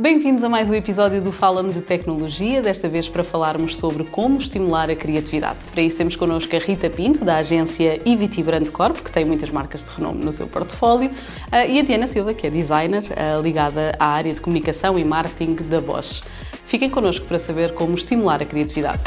Bem-vindos 0.00 0.44
a 0.44 0.48
mais 0.48 0.70
um 0.70 0.74
episódio 0.74 1.20
do 1.20 1.32
Fala-me 1.32 1.72
de 1.72 1.82
Tecnologia, 1.82 2.62
desta 2.62 2.88
vez 2.88 3.08
para 3.08 3.24
falarmos 3.24 3.76
sobre 3.76 4.04
como 4.04 4.38
estimular 4.38 4.88
a 4.88 4.94
criatividade. 4.94 5.66
Para 5.66 5.82
isso 5.82 5.96
temos 5.96 6.14
connosco 6.14 6.54
a 6.54 6.58
Rita 6.60 6.88
Pinto, 6.88 7.24
da 7.24 7.38
agência 7.38 8.00
EVT 8.06 8.44
Brand 8.44 8.68
Corp, 8.68 8.98
que 8.98 9.10
tem 9.10 9.24
muitas 9.24 9.50
marcas 9.50 9.82
de 9.82 9.90
renome 9.90 10.24
no 10.24 10.32
seu 10.32 10.46
portfólio, 10.46 11.10
eh, 11.50 11.72
e 11.72 11.80
a 11.80 11.82
Diana 11.82 12.06
Silva, 12.06 12.32
que 12.32 12.46
é 12.46 12.50
designer 12.50 13.02
eh, 13.10 13.40
ligada 13.42 13.96
à 13.98 14.06
área 14.06 14.32
de 14.32 14.40
comunicação 14.40 14.96
e 14.96 15.04
marketing 15.04 15.56
da 15.68 15.80
Bosch. 15.80 16.22
Fiquem 16.64 16.88
connosco 16.88 17.26
para 17.26 17.40
saber 17.40 17.74
como 17.74 17.96
estimular 17.96 18.40
a 18.40 18.46
criatividade. 18.46 19.02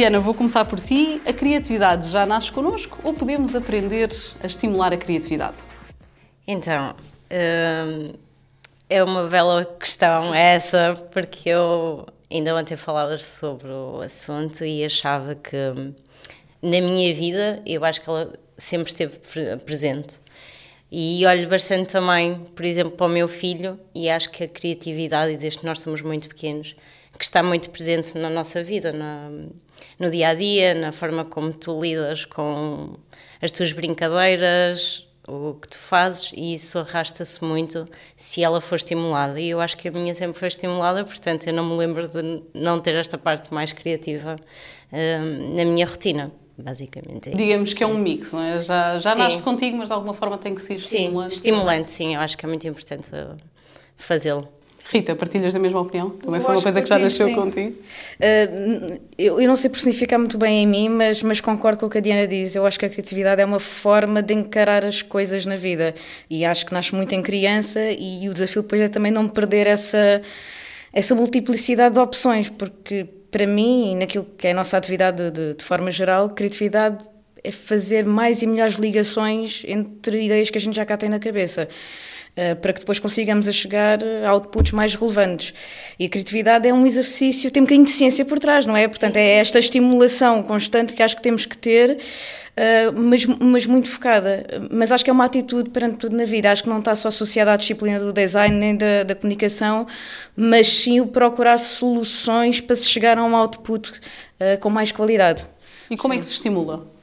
Diana, 0.00 0.18
vou 0.18 0.32
começar 0.32 0.64
por 0.64 0.80
ti. 0.80 1.20
A 1.26 1.32
criatividade 1.34 2.08
já 2.08 2.24
nasce 2.24 2.50
connosco 2.50 2.98
ou 3.04 3.12
podemos 3.12 3.54
aprender 3.54 4.08
a 4.42 4.46
estimular 4.46 4.94
a 4.94 4.96
criatividade? 4.96 5.58
Então, 6.46 6.96
hum, 7.30 8.06
é 8.88 9.04
uma 9.04 9.24
bela 9.24 9.62
questão 9.78 10.34
essa, 10.34 10.94
porque 11.12 11.50
eu 11.50 12.06
ainda 12.30 12.56
ontem 12.56 12.76
falava 12.76 13.18
sobre 13.18 13.68
o 13.68 14.00
assunto 14.00 14.64
e 14.64 14.82
achava 14.82 15.34
que 15.34 15.54
na 16.62 16.80
minha 16.80 17.14
vida 17.14 17.62
eu 17.66 17.84
acho 17.84 18.00
que 18.00 18.08
ela 18.08 18.32
sempre 18.56 18.88
esteve 18.88 19.18
presente. 19.66 20.18
E 20.90 21.26
olho 21.26 21.46
bastante 21.46 21.90
também, 21.90 22.38
por 22.56 22.64
exemplo, 22.64 22.92
para 22.92 23.04
o 23.04 23.10
meu 23.10 23.28
filho 23.28 23.78
e 23.94 24.08
acho 24.08 24.30
que 24.30 24.44
a 24.44 24.48
criatividade, 24.48 25.36
desde 25.36 25.58
que 25.58 25.66
nós 25.66 25.78
somos 25.80 26.00
muito 26.00 26.26
pequenos, 26.26 26.74
que 27.18 27.24
está 27.24 27.42
muito 27.42 27.68
presente 27.68 28.16
na 28.16 28.30
nossa 28.30 28.64
vida, 28.64 28.94
na, 28.94 29.30
no 29.98 30.10
dia 30.10 30.28
a 30.28 30.34
dia, 30.34 30.74
na 30.74 30.92
forma 30.92 31.24
como 31.24 31.52
tu 31.52 31.80
lidas 31.80 32.24
com 32.24 32.94
as 33.40 33.50
tuas 33.50 33.72
brincadeiras, 33.72 35.06
o 35.26 35.54
que 35.54 35.68
tu 35.68 35.78
fazes, 35.78 36.32
e 36.34 36.54
isso 36.54 36.78
arrasta-se 36.78 37.42
muito 37.44 37.86
se 38.16 38.42
ela 38.42 38.60
for 38.60 38.76
estimulada. 38.76 39.40
E 39.40 39.50
eu 39.50 39.60
acho 39.60 39.76
que 39.76 39.88
a 39.88 39.92
minha 39.92 40.14
sempre 40.14 40.38
foi 40.38 40.48
estimulada, 40.48 41.04
portanto, 41.04 41.46
eu 41.46 41.52
não 41.52 41.64
me 41.64 41.76
lembro 41.76 42.08
de 42.08 42.42
não 42.52 42.80
ter 42.80 42.94
esta 42.94 43.16
parte 43.16 43.52
mais 43.52 43.72
criativa 43.72 44.36
hum, 44.92 45.54
na 45.54 45.64
minha 45.64 45.86
rotina. 45.86 46.32
Basicamente. 46.62 47.30
É 47.30 47.34
Digamos 47.34 47.72
que 47.72 47.82
é 47.82 47.86
um 47.86 47.96
mix, 47.96 48.34
não 48.34 48.42
é? 48.42 48.60
Já, 48.60 48.98
já 48.98 49.14
nasce 49.14 49.42
contigo, 49.42 49.78
mas 49.78 49.88
de 49.88 49.94
alguma 49.94 50.12
forma 50.12 50.36
tem 50.36 50.54
que 50.54 50.60
ser 50.60 50.74
estimulante. 50.74 51.30
Sim, 51.30 51.34
estimulante, 51.36 51.88
sim. 51.88 52.14
Eu 52.14 52.20
acho 52.20 52.36
que 52.36 52.44
é 52.44 52.48
muito 52.48 52.68
importante 52.68 53.08
fazê-lo. 53.96 54.46
Rita, 54.88 55.14
partilhas 55.14 55.52
da 55.52 55.58
mesma 55.58 55.80
opinião? 55.80 56.10
Também 56.10 56.40
foi 56.40 56.54
uma 56.54 56.62
coisa 56.62 56.80
que 56.80 56.88
já 56.88 56.98
nasceu 56.98 57.26
sim. 57.26 57.34
contigo? 57.34 57.70
Uh, 57.70 59.00
eu, 59.18 59.40
eu, 59.40 59.46
não 59.46 59.54
sei 59.54 59.68
personificar 59.68 60.18
muito 60.18 60.38
bem 60.38 60.62
em 60.62 60.66
mim, 60.66 60.88
mas, 60.88 61.22
mas 61.22 61.40
concordo 61.40 61.78
com 61.78 61.86
o 61.86 61.90
que 61.90 61.98
a 61.98 62.00
Diana 62.00 62.26
diz. 62.26 62.54
Eu 62.54 62.64
acho 62.64 62.78
que 62.78 62.86
a 62.86 62.88
criatividade 62.88 63.40
é 63.42 63.44
uma 63.44 63.60
forma 63.60 64.22
de 64.22 64.32
encarar 64.32 64.84
as 64.84 65.02
coisas 65.02 65.44
na 65.44 65.56
vida 65.56 65.94
e 66.28 66.44
acho 66.44 66.64
que 66.64 66.72
nasce 66.72 66.94
muito 66.94 67.14
em 67.14 67.22
criança 67.22 67.80
e 67.90 68.28
o 68.28 68.32
desafio 68.32 68.62
depois 68.62 68.80
é 68.80 68.88
também 68.88 69.12
não 69.12 69.28
perder 69.28 69.66
essa, 69.66 70.22
essa 70.92 71.14
multiplicidade 71.14 71.94
de 71.94 72.00
opções, 72.00 72.48
porque 72.48 73.06
para 73.30 73.46
mim, 73.46 73.96
naquilo 73.96 74.26
que 74.36 74.48
é 74.48 74.50
a 74.50 74.54
nossa 74.54 74.76
atividade 74.76 75.30
de, 75.30 75.54
de 75.54 75.64
forma 75.64 75.90
geral, 75.90 76.30
criatividade 76.30 77.04
é 77.42 77.50
fazer 77.50 78.04
mais 78.04 78.42
e 78.42 78.46
melhores 78.46 78.74
ligações 78.74 79.62
entre 79.66 80.24
ideias 80.24 80.50
que 80.50 80.58
a 80.58 80.60
gente 80.60 80.74
já 80.74 80.84
cá 80.84 80.96
tem 80.96 81.08
na 81.08 81.18
cabeça. 81.18 81.68
Eh, 82.40 82.54
para 82.54 82.72
que 82.72 82.80
depois 82.80 82.98
consigamos 82.98 83.46
a 83.48 83.52
chegar 83.52 83.98
a 84.02 84.32
outputs 84.32 84.72
mais 84.72 84.94
relevantes. 84.94 85.52
E 85.98 86.06
a 86.06 86.08
criatividade 86.08 86.66
é 86.66 86.72
um 86.72 86.86
exercício, 86.86 87.50
tem 87.50 87.62
um 87.62 87.66
bocadinho 87.66 87.84
de 87.84 87.90
ciência 87.90 88.24
por 88.24 88.38
trás, 88.38 88.64
não 88.64 88.74
é? 88.74 88.88
Portanto, 88.88 89.16
é 89.18 89.32
esta 89.32 89.58
estimulação 89.58 90.42
constante 90.42 90.94
que 90.94 91.02
acho 91.02 91.14
que 91.14 91.20
temos 91.20 91.44
que 91.44 91.58
ter, 91.58 91.98
uh, 91.98 92.98
mas, 92.98 93.26
mas 93.26 93.66
muito 93.66 93.90
focada. 93.90 94.46
Mas 94.70 94.90
acho 94.90 95.04
que 95.04 95.10
é 95.10 95.12
uma 95.12 95.26
atitude 95.26 95.68
perante 95.68 95.98
tudo 95.98 96.16
na 96.16 96.24
vida. 96.24 96.50
Acho 96.50 96.62
que 96.62 96.70
não 96.70 96.78
está 96.78 96.94
só 96.94 97.08
associada 97.08 97.52
à 97.52 97.56
disciplina 97.58 98.00
do 98.00 98.10
design 98.10 98.56
nem 98.56 98.74
da, 98.74 99.02
da 99.02 99.14
comunicação, 99.14 99.86
mas 100.34 100.66
sim 100.66 100.98
o 100.98 101.08
procurar 101.08 101.58
soluções 101.58 102.58
para 102.58 102.74
se 102.74 102.88
chegar 102.88 103.18
a 103.18 103.22
um 103.22 103.36
output 103.36 103.92
com 104.60 104.70
mais 104.70 104.90
qualidade. 104.90 105.46
E 105.90 105.96
como 105.98 106.14
sim. 106.14 106.20
é 106.20 106.22
que 106.22 106.26
se 106.26 106.32
estimula? 106.32 106.99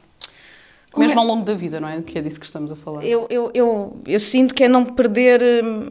Mesmo 1.00 1.20
é? 1.20 1.22
ao 1.22 1.28
longo 1.28 1.46
da 1.46 1.54
vida, 1.54 1.80
não 1.80 1.88
é? 1.88 2.02
Que 2.02 2.18
é 2.18 2.22
disso 2.22 2.40
que 2.40 2.46
estamos 2.46 2.72
a 2.72 2.76
falar. 2.76 3.06
Eu, 3.06 3.28
eu, 3.30 3.52
eu, 3.54 3.98
eu 4.06 4.20
sinto 4.20 4.54
que 4.54 4.64
é 4.64 4.68
não 4.68 4.86
perder. 4.86 5.42
Hum, 5.64 5.90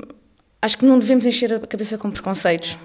acho 0.61 0.79
que 0.79 0.85
não 0.85 0.99
devemos 0.99 1.27
encher 1.27 1.55
a 1.55 1.61
cabeça 1.61 1.97
com 1.99 2.11
preconceitos. 2.11 2.77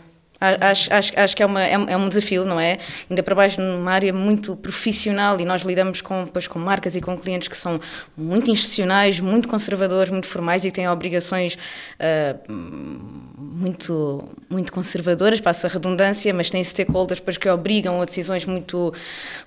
Acho, 0.42 0.92
acho, 0.92 1.14
acho 1.16 1.36
que 1.36 1.44
é, 1.44 1.46
uma, 1.46 1.64
é, 1.64 1.74
é, 1.74 1.96
um 1.96 2.10
desafio, 2.10 2.44
não 2.44 2.60
é? 2.60 2.80
Ainda 3.08 3.22
para 3.22 3.36
baixo 3.36 3.62
numa 3.62 3.92
área 3.92 4.12
muito 4.12 4.56
profissional 4.56 5.40
e 5.40 5.46
nós 5.46 5.62
lidamos 5.62 6.02
com, 6.02 6.24
depois, 6.24 6.48
com 6.48 6.58
marcas 6.58 6.96
e 6.96 7.02
com 7.02 7.16
clientes 7.16 7.48
que 7.48 7.56
são 7.56 7.80
muito 8.18 8.50
institucionais, 8.50 9.20
muito 9.20 9.48
conservadores, 9.48 10.10
muito 10.12 10.26
formais 10.26 10.66
e 10.66 10.72
têm 10.72 10.90
obrigações 10.90 11.54
uh, 12.00 12.52
muito, 12.52 14.24
muito 14.50 14.74
conservadoras, 14.74 15.40
passa 15.40 15.68
a 15.68 15.70
redundância, 15.70 16.34
mas 16.34 16.50
têm 16.50 16.64
stakeholders 16.64 17.20
depois 17.20 17.38
que 17.38 17.48
obrigam 17.48 18.02
a 18.02 18.06
decisões 18.06 18.44
muito, 18.44 18.92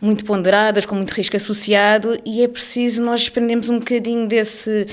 muito 0.01 0.25
ponderadas, 0.25 0.87
com 0.87 0.95
muito 0.95 1.11
risco 1.11 1.37
associado 1.37 2.21
e 2.25 2.45
é 2.45 2.47
preciso 2.47 3.03
nós 3.03 3.23
desprendermos 3.23 3.69
um 3.69 3.81
bocadinho 3.81 4.29
desse 4.29 4.87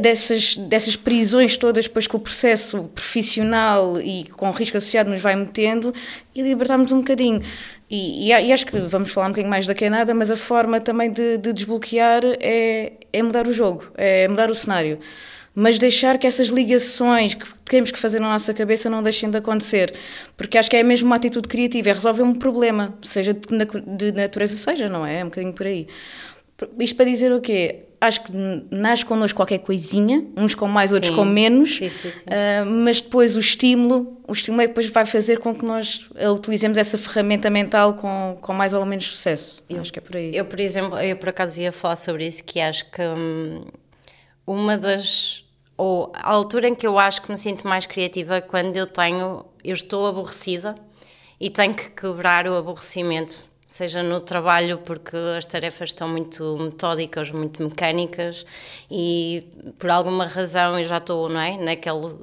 dessas, 0.00 0.56
dessas 0.56 0.96
prisões 0.96 1.56
todas 1.56 1.86
depois 1.86 2.06
que 2.06 2.16
o 2.16 2.18
processo 2.18 2.84
profissional 2.94 4.00
e 4.00 4.24
com 4.24 4.50
risco 4.50 4.76
associado 4.76 5.10
nos 5.10 5.20
vai 5.20 5.36
metendo 5.36 5.92
e 6.34 6.42
libertarmos 6.42 6.92
um 6.92 6.98
bocadinho. 6.98 7.42
E, 7.88 8.28
e, 8.28 8.52
acho 8.52 8.66
que 8.66 8.78
vamos 8.80 9.12
falar 9.12 9.26
um 9.26 9.30
bocadinho 9.30 9.50
mais 9.50 9.66
daqui 9.66 9.84
a 9.84 9.90
nada, 9.90 10.12
mas 10.12 10.30
a 10.30 10.36
forma 10.36 10.80
também 10.80 11.12
de, 11.12 11.38
de 11.38 11.52
desbloquear 11.52 12.22
é, 12.40 12.92
é 13.12 13.22
mudar 13.22 13.46
o 13.46 13.52
jogo, 13.52 13.84
é 13.96 14.26
mudar 14.26 14.50
o 14.50 14.54
cenário 14.54 14.98
mas 15.58 15.78
deixar 15.78 16.18
que 16.18 16.26
essas 16.26 16.48
ligações 16.48 17.32
que 17.32 17.46
temos 17.64 17.90
que 17.90 17.98
fazer 17.98 18.20
na 18.20 18.28
nossa 18.28 18.52
cabeça 18.52 18.90
não 18.90 19.02
deixem 19.02 19.30
de 19.30 19.38
acontecer, 19.38 19.94
porque 20.36 20.58
acho 20.58 20.68
que 20.68 20.76
é 20.76 20.82
mesmo 20.82 21.06
uma 21.06 21.16
atitude 21.16 21.48
criativa, 21.48 21.88
é 21.88 21.92
resolver 21.94 22.22
um 22.22 22.34
problema, 22.34 22.94
seja 23.00 23.32
de 23.32 24.12
natureza 24.12 24.54
seja, 24.54 24.86
não 24.86 25.06
é? 25.06 25.20
É 25.20 25.24
um 25.24 25.28
bocadinho 25.28 25.54
por 25.54 25.66
aí. 25.66 25.88
Isto 26.78 26.96
para 26.96 27.06
dizer 27.06 27.32
o 27.32 27.40
quê? 27.40 27.85
Acho 28.00 28.24
que 28.24 28.32
nasce 28.70 29.04
connosco 29.04 29.36
qualquer 29.36 29.58
coisinha, 29.58 30.24
uns 30.36 30.54
com 30.54 30.66
mais, 30.66 30.90
sim. 30.90 30.96
outros 30.96 31.14
com 31.14 31.24
menos, 31.24 31.76
sim, 31.76 31.90
sim, 31.90 32.08
uh, 32.08 32.66
mas 32.66 33.00
depois 33.00 33.36
o 33.36 33.40
estímulo, 33.40 34.18
o 34.26 34.32
estímulo 34.32 34.62
é 34.62 34.64
que 34.64 34.68
depois 34.68 34.90
vai 34.90 35.06
fazer 35.06 35.38
com 35.38 35.54
que 35.54 35.64
nós 35.64 36.08
utilizemos 36.34 36.78
essa 36.78 36.98
ferramenta 36.98 37.48
mental 37.48 37.94
com, 37.94 38.36
com 38.40 38.52
mais 38.52 38.74
ou 38.74 38.84
menos 38.84 39.06
sucesso. 39.06 39.64
Eu, 39.68 39.80
acho 39.80 39.92
que 39.92 39.98
é 39.98 40.02
por 40.02 40.16
aí. 40.16 40.36
Eu, 40.36 40.44
por 40.44 40.60
exemplo, 40.60 40.98
eu 40.98 41.16
por 41.16 41.28
acaso 41.28 41.60
ia 41.60 41.72
falar 41.72 41.96
sobre 41.96 42.26
isso, 42.26 42.44
que 42.44 42.60
acho 42.60 42.90
que 42.90 43.02
hum, 43.02 43.64
uma 44.46 44.76
das 44.76 45.44
ou 45.76 46.10
a 46.14 46.30
altura 46.30 46.68
em 46.68 46.74
que 46.74 46.86
eu 46.86 46.98
acho 46.98 47.20
que 47.20 47.30
me 47.30 47.36
sinto 47.36 47.68
mais 47.68 47.84
criativa 47.84 48.36
é 48.36 48.40
quando 48.40 48.76
eu 48.76 48.86
tenho, 48.86 49.44
eu 49.62 49.74
estou 49.74 50.06
aborrecida 50.06 50.74
e 51.38 51.50
tenho 51.50 51.74
que 51.74 51.90
quebrar 51.90 52.46
o 52.48 52.56
aborrecimento 52.56 53.38
seja 53.66 54.02
no 54.02 54.20
trabalho 54.20 54.78
porque 54.78 55.16
as 55.36 55.44
tarefas 55.44 55.90
estão 55.90 56.08
muito 56.08 56.56
metódicas, 56.58 57.30
muito 57.30 57.62
mecânicas 57.62 58.46
e 58.90 59.46
por 59.78 59.90
alguma 59.90 60.24
razão 60.26 60.78
eu 60.78 60.86
já 60.86 60.98
estou, 60.98 61.28
não 61.28 61.40
é? 61.40 61.56
Naquele 61.56 62.16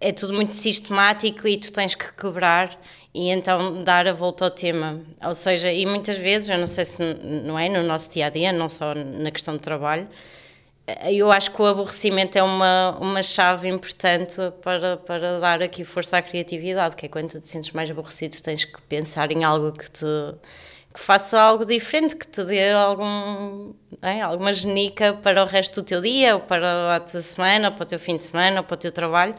é 0.00 0.12
tudo 0.12 0.32
muito 0.32 0.54
sistemático 0.54 1.46
e 1.46 1.56
tu 1.58 1.72
tens 1.72 1.94
que 1.94 2.12
quebrar 2.14 2.78
e 3.14 3.28
então 3.28 3.82
dar 3.84 4.06
a 4.06 4.12
volta 4.12 4.44
ao 4.44 4.50
tema. 4.50 5.00
Ou 5.22 5.34
seja, 5.34 5.72
e 5.72 5.84
muitas 5.86 6.16
vezes, 6.16 6.48
eu 6.48 6.58
não 6.58 6.66
sei 6.66 6.84
se 6.84 7.02
não 7.44 7.58
é 7.58 7.68
no 7.68 7.82
nosso 7.82 8.12
dia 8.12 8.26
a 8.26 8.30
dia, 8.30 8.52
não 8.52 8.68
só 8.68 8.94
na 8.94 9.30
questão 9.30 9.54
do 9.54 9.60
trabalho, 9.60 10.08
eu 11.08 11.30
acho 11.30 11.52
que 11.52 11.60
o 11.60 11.66
aborrecimento 11.66 12.38
é 12.38 12.42
uma, 12.42 12.98
uma 13.00 13.22
chave 13.22 13.68
importante 13.68 14.36
para, 14.62 14.96
para 14.96 15.38
dar 15.38 15.62
aqui 15.62 15.84
força 15.84 16.16
à 16.18 16.22
criatividade, 16.22 16.96
que 16.96 17.06
é 17.06 17.08
quando 17.08 17.30
tu 17.30 17.40
te 17.40 17.46
sentes 17.46 17.70
mais 17.72 17.90
aborrecido, 17.90 18.40
tens 18.42 18.64
que 18.64 18.80
pensar 18.82 19.30
em 19.30 19.44
algo 19.44 19.72
que 19.72 19.90
te 19.90 20.06
que 20.92 21.00
faça 21.00 21.40
algo 21.40 21.64
diferente, 21.64 22.16
que 22.16 22.26
te 22.26 22.42
dê 22.44 22.72
algum, 22.72 23.72
é, 24.02 24.20
alguma 24.20 24.52
genica 24.52 25.12
para 25.14 25.42
o 25.42 25.46
resto 25.46 25.82
do 25.82 25.84
teu 25.84 26.00
dia, 26.00 26.34
ou 26.34 26.40
para 26.40 26.96
a 26.96 27.00
tua 27.00 27.20
semana, 27.20 27.68
ou 27.68 27.74
para 27.74 27.84
o 27.84 27.86
teu 27.86 27.98
fim 27.98 28.16
de 28.16 28.24
semana, 28.24 28.60
ou 28.60 28.64
para 28.64 28.74
o 28.74 28.78
teu 28.78 28.90
trabalho. 28.90 29.34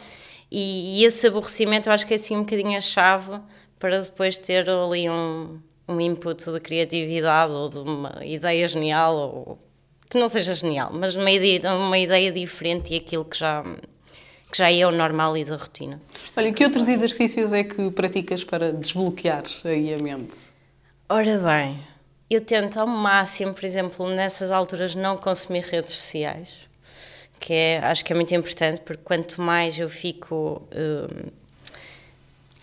E, 0.50 1.02
e 1.02 1.06
esse 1.06 1.28
aborrecimento 1.28 1.90
eu 1.90 1.94
acho 1.94 2.06
que 2.08 2.14
é 2.14 2.16
assim 2.16 2.36
um 2.36 2.42
bocadinho 2.42 2.78
a 2.78 2.82
chave 2.82 3.40
para 3.80 4.02
depois 4.02 4.38
ter 4.38 4.70
ali 4.70 5.10
um, 5.10 5.60
um 5.88 6.00
input 6.00 6.52
de 6.52 6.60
criatividade 6.60 7.52
ou 7.52 7.70
de 7.70 7.80
uma 7.80 8.24
ideia 8.24 8.68
genial, 8.68 9.16
ou 9.16 9.60
que 10.10 10.18
não 10.20 10.30
seja 10.30 10.54
genial, 10.54 10.92
mas 10.94 11.16
uma 11.16 11.32
ideia, 11.32 11.74
uma 11.74 11.98
ideia 11.98 12.32
diferente 12.32 12.94
e 12.94 12.98
aquilo 12.98 13.26
que 13.26 13.38
já, 13.38 13.64
que 14.52 14.58
já 14.58 14.72
é 14.72 14.86
o 14.86 14.92
normal 14.92 15.36
e 15.36 15.44
da 15.44 15.56
rotina. 15.56 16.02
Olha, 16.38 16.52
que 16.54 16.64
outros 16.64 16.88
exercícios 16.88 17.52
é 17.52 17.64
que 17.64 17.90
praticas 17.92 18.44
para 18.44 18.72
desbloquear 18.72 19.44
aí 19.66 19.94
a 19.94 19.98
mente? 19.98 20.51
Ora 21.14 21.38
bem, 21.40 21.78
eu 22.30 22.40
tento 22.40 22.80
ao 22.80 22.88
máximo, 22.88 23.54
por 23.54 23.66
exemplo, 23.66 24.08
nessas 24.08 24.50
alturas 24.50 24.96
não 24.96 25.18
consumir 25.18 25.60
redes 25.60 25.94
sociais, 25.94 26.70
que 27.38 27.54
é, 27.54 27.80
acho 27.80 28.06
que 28.06 28.14
é 28.14 28.16
muito 28.16 28.34
importante, 28.34 28.80
porque 28.80 29.04
quanto 29.04 29.42
mais 29.42 29.78
eu 29.78 29.90
fico 29.90 30.66
um, 30.74 31.30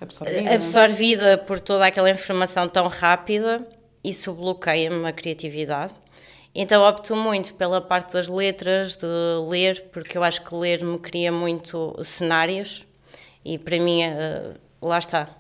absorvida, 0.00 0.55
absorvida 0.55 1.37
por 1.37 1.61
toda 1.61 1.85
aquela 1.85 2.11
informação 2.11 2.67
tão 2.67 2.89
rápida, 2.89 3.69
isso 4.03 4.33
bloqueia-me 4.33 5.06
a 5.06 5.12
criatividade. 5.12 5.93
Então 6.55 6.83
opto 6.83 7.15
muito 7.15 7.53
pela 7.53 7.83
parte 7.83 8.15
das 8.15 8.31
letras, 8.31 8.97
de 8.97 9.06
ler, 9.47 9.91
porque 9.93 10.17
eu 10.17 10.25
acho 10.25 10.43
que 10.43 10.55
ler 10.55 10.83
me 10.83 10.99
cria 10.99 11.31
muito 11.31 11.94
cenários 12.03 12.83
e 13.44 13.59
para 13.59 13.79
mim, 13.79 14.05
uh, 14.06 14.59
lá 14.81 14.99
está. 14.99 15.38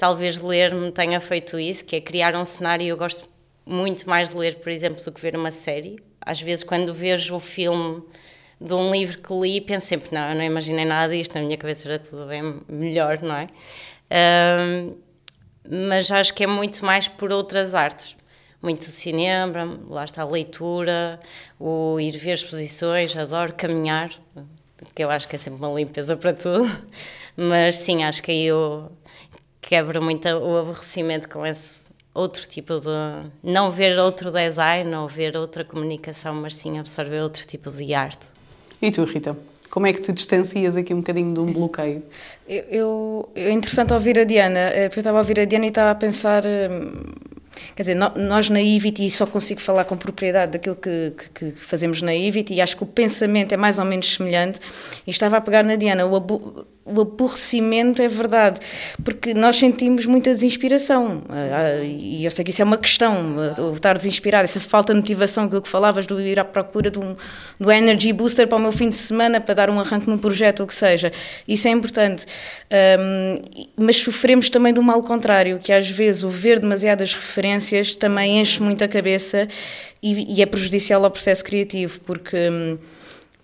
Talvez 0.00 0.40
ler 0.40 0.74
me 0.74 0.90
tenha 0.90 1.20
feito 1.20 1.58
isso, 1.58 1.84
que 1.84 1.94
é 1.94 2.00
criar 2.00 2.34
um 2.34 2.42
cenário. 2.42 2.86
Eu 2.86 2.96
gosto 2.96 3.28
muito 3.66 4.08
mais 4.08 4.30
de 4.30 4.36
ler, 4.38 4.54
por 4.54 4.70
exemplo, 4.72 5.04
do 5.04 5.12
que 5.12 5.20
ver 5.20 5.36
uma 5.36 5.50
série. 5.50 6.02
Às 6.18 6.40
vezes, 6.40 6.64
quando 6.64 6.94
vejo 6.94 7.34
o 7.34 7.38
filme 7.38 8.02
de 8.58 8.72
um 8.72 8.90
livro 8.90 9.18
que 9.18 9.34
li, 9.34 9.60
penso 9.60 9.88
sempre: 9.88 10.08
não, 10.10 10.30
eu 10.30 10.36
não 10.36 10.42
imaginei 10.42 10.86
nada 10.86 11.14
disto, 11.14 11.34
na 11.34 11.42
minha 11.42 11.58
cabeça 11.58 11.86
era 11.86 11.98
tudo 11.98 12.24
bem 12.24 12.62
melhor, 12.66 13.20
não 13.20 13.36
é? 13.36 13.48
Uh, 14.10 14.96
mas 15.70 16.10
acho 16.10 16.32
que 16.32 16.44
é 16.44 16.46
muito 16.46 16.82
mais 16.82 17.06
por 17.06 17.30
outras 17.30 17.74
artes 17.74 18.16
muito 18.62 18.84
cinema, 18.84 19.78
lá 19.86 20.04
está 20.04 20.22
a 20.22 20.26
leitura, 20.26 21.18
o 21.58 21.98
ir 21.98 22.16
ver 22.16 22.32
exposições, 22.32 23.16
adoro 23.16 23.54
caminhar, 23.54 24.10
que 24.94 25.02
eu 25.02 25.10
acho 25.10 25.26
que 25.28 25.36
é 25.36 25.38
sempre 25.38 25.58
uma 25.64 25.72
limpeza 25.78 26.16
para 26.16 26.32
tudo, 26.34 26.70
mas 27.36 27.76
sim, 27.76 28.04
acho 28.04 28.22
que 28.22 28.30
aí 28.30 28.44
eu 28.44 28.92
quebro 29.70 30.02
muito 30.02 30.26
o 30.26 30.58
aborrecimento 30.58 31.28
com 31.28 31.46
esse 31.46 31.82
outro 32.12 32.44
tipo 32.48 32.80
de. 32.80 33.30
não 33.40 33.70
ver 33.70 33.96
outro 34.00 34.32
design 34.32 34.92
ou 34.96 35.06
ver 35.06 35.36
outra 35.36 35.64
comunicação, 35.64 36.34
mas 36.34 36.56
sim 36.56 36.76
absorver 36.76 37.22
outro 37.22 37.46
tipo 37.46 37.70
de 37.70 37.94
arte. 37.94 38.26
E 38.82 38.90
tu, 38.90 39.04
Rita? 39.04 39.36
Como 39.70 39.86
é 39.86 39.92
que 39.92 40.00
te 40.00 40.10
distancias 40.10 40.76
aqui 40.76 40.92
um 40.92 40.96
bocadinho 40.96 41.32
de 41.32 41.38
um 41.38 41.52
bloqueio? 41.52 42.02
Eu, 42.48 42.64
eu 42.68 43.28
é 43.36 43.52
interessante 43.52 43.92
ouvir 43.94 44.18
a 44.18 44.24
Diana, 44.24 44.58
eh, 44.58 44.88
porque 44.88 44.98
eu 44.98 45.02
estava 45.02 45.18
a 45.18 45.20
ouvir 45.20 45.38
a 45.38 45.44
Diana 45.44 45.66
e 45.66 45.68
estava 45.68 45.92
a 45.92 45.94
pensar 45.94 46.42
hum, 46.44 47.12
Quer 47.74 47.82
dizer, 47.82 47.94
nós 47.94 48.48
na 48.48 48.60
IVIT, 48.60 49.04
e 49.04 49.10
só 49.10 49.26
consigo 49.26 49.60
falar 49.60 49.84
com 49.84 49.96
propriedade 49.96 50.52
daquilo 50.52 50.76
que, 50.76 51.12
que, 51.16 51.52
que, 51.52 51.60
fazemos 51.60 52.02
na 52.02 52.14
IVIT, 52.14 52.54
e 52.54 52.60
acho 52.60 52.76
que 52.76 52.82
o 52.82 52.86
pensamento 52.86 53.52
é 53.52 53.56
mais 53.56 53.78
ou 53.78 53.84
menos 53.84 54.12
semelhante, 54.12 54.60
e 55.06 55.10
estava 55.10 55.36
a 55.36 55.40
pegar 55.40 55.62
na 55.62 55.76
Diana, 55.76 56.06
o, 56.06 56.66
o 56.84 57.02
aborrecimento 57.02 58.00
é 58.00 58.08
verdade, 58.08 58.60
porque 59.04 59.34
nós 59.34 59.56
sentimos 59.56 60.06
muita 60.06 60.30
desinspiração, 60.30 61.22
ah, 61.28 61.34
ah, 61.34 61.84
e 61.84 62.24
eu 62.24 62.30
sei 62.30 62.44
que 62.44 62.50
isso 62.50 62.62
é 62.62 62.64
uma 62.64 62.78
questão, 62.78 63.36
ah, 63.38 63.60
o 63.62 63.72
estar 63.72 63.96
desinspirado, 63.96 64.44
essa 64.44 64.58
falta 64.58 64.94
de 64.94 65.00
motivação 65.00 65.48
que, 65.48 65.60
que 65.60 65.68
falavas, 65.68 66.06
do 66.06 66.20
ir 66.20 66.40
à 66.40 66.44
procura 66.44 66.90
do, 66.90 67.16
do 67.58 67.70
energy 67.70 68.12
booster 68.12 68.48
para 68.48 68.56
o 68.56 68.60
meu 68.60 68.72
fim 68.72 68.88
de 68.88 68.96
semana, 68.96 69.40
para 69.40 69.54
dar 69.54 69.70
um 69.70 69.78
arranque 69.78 70.08
num 70.08 70.18
projeto, 70.18 70.60
ou 70.60 70.66
que 70.66 70.74
seja, 70.74 71.12
isso 71.46 71.68
é 71.68 71.70
importante, 71.70 72.24
um, 72.98 73.34
mas 73.76 73.96
sofremos 73.96 74.48
também 74.48 74.72
do 74.72 74.82
mal 74.82 75.02
contrário, 75.02 75.58
que 75.58 75.72
às 75.72 75.88
vezes 75.88 76.24
o 76.24 76.30
ver 76.30 76.58
demasiadas 76.58 77.14
referências 77.14 77.94
também 77.94 78.40
enche 78.40 78.62
muito 78.62 78.82
a 78.82 78.88
cabeça 78.88 79.46
e, 80.02 80.36
e 80.36 80.42
é 80.42 80.46
prejudicial 80.46 81.04
ao 81.04 81.10
processo 81.10 81.44
criativo, 81.44 82.00
porque 82.00 82.38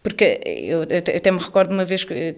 porque 0.06 0.40
eu, 0.46 0.84
eu, 0.84 0.98
até 0.98 1.32
me 1.32 1.38
recordo 1.38 1.72
uma 1.72 1.84
vez 1.84 2.04
que 2.04 2.36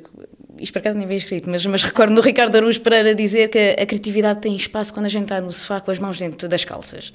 isto 0.61 0.73
por 0.73 0.81
acaso 0.81 0.99
nem 0.99 1.07
veio 1.07 1.19
escrito, 1.19 1.49
mas, 1.49 1.65
mas 1.67 1.83
recordo 1.83 2.15
do 2.15 2.21
Ricardo 2.21 2.57
Aruz 2.57 2.79
Pereira 2.79 3.15
dizer 3.15 3.49
que 3.49 3.77
a 3.79 3.87
criatividade 3.87 4.41
tem 4.41 4.55
espaço 4.55 4.93
quando 4.93 5.07
a 5.07 5.09
gente 5.09 5.25
está 5.25 5.41
no 5.41 5.53
sofá 5.53 5.81
com 5.81 5.91
as 5.91 5.99
mãos 5.99 6.19
dentro 6.19 6.49
das 6.49 6.65
calças. 6.65 7.13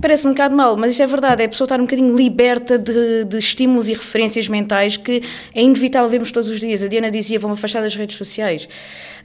Parece 0.00 0.26
um 0.26 0.30
bocado 0.30 0.54
mal, 0.54 0.76
mas 0.76 0.92
isto 0.92 1.02
é 1.02 1.06
verdade, 1.06 1.42
é 1.42 1.46
a 1.46 1.48
pessoa 1.48 1.66
estar 1.66 1.80
um 1.80 1.84
bocadinho 1.84 2.16
liberta 2.16 2.78
de, 2.78 3.24
de 3.24 3.38
estímulos 3.38 3.88
e 3.88 3.92
referências 3.92 4.48
mentais 4.48 4.96
que 4.96 5.22
é 5.54 5.62
inevitável 5.62 6.08
vermos 6.08 6.32
todos 6.32 6.48
os 6.48 6.60
dias. 6.60 6.82
A 6.82 6.88
Diana 6.88 7.10
dizia, 7.10 7.38
vão 7.38 7.52
afastar 7.52 7.82
das 7.82 7.96
redes 7.96 8.16
sociais. 8.16 8.68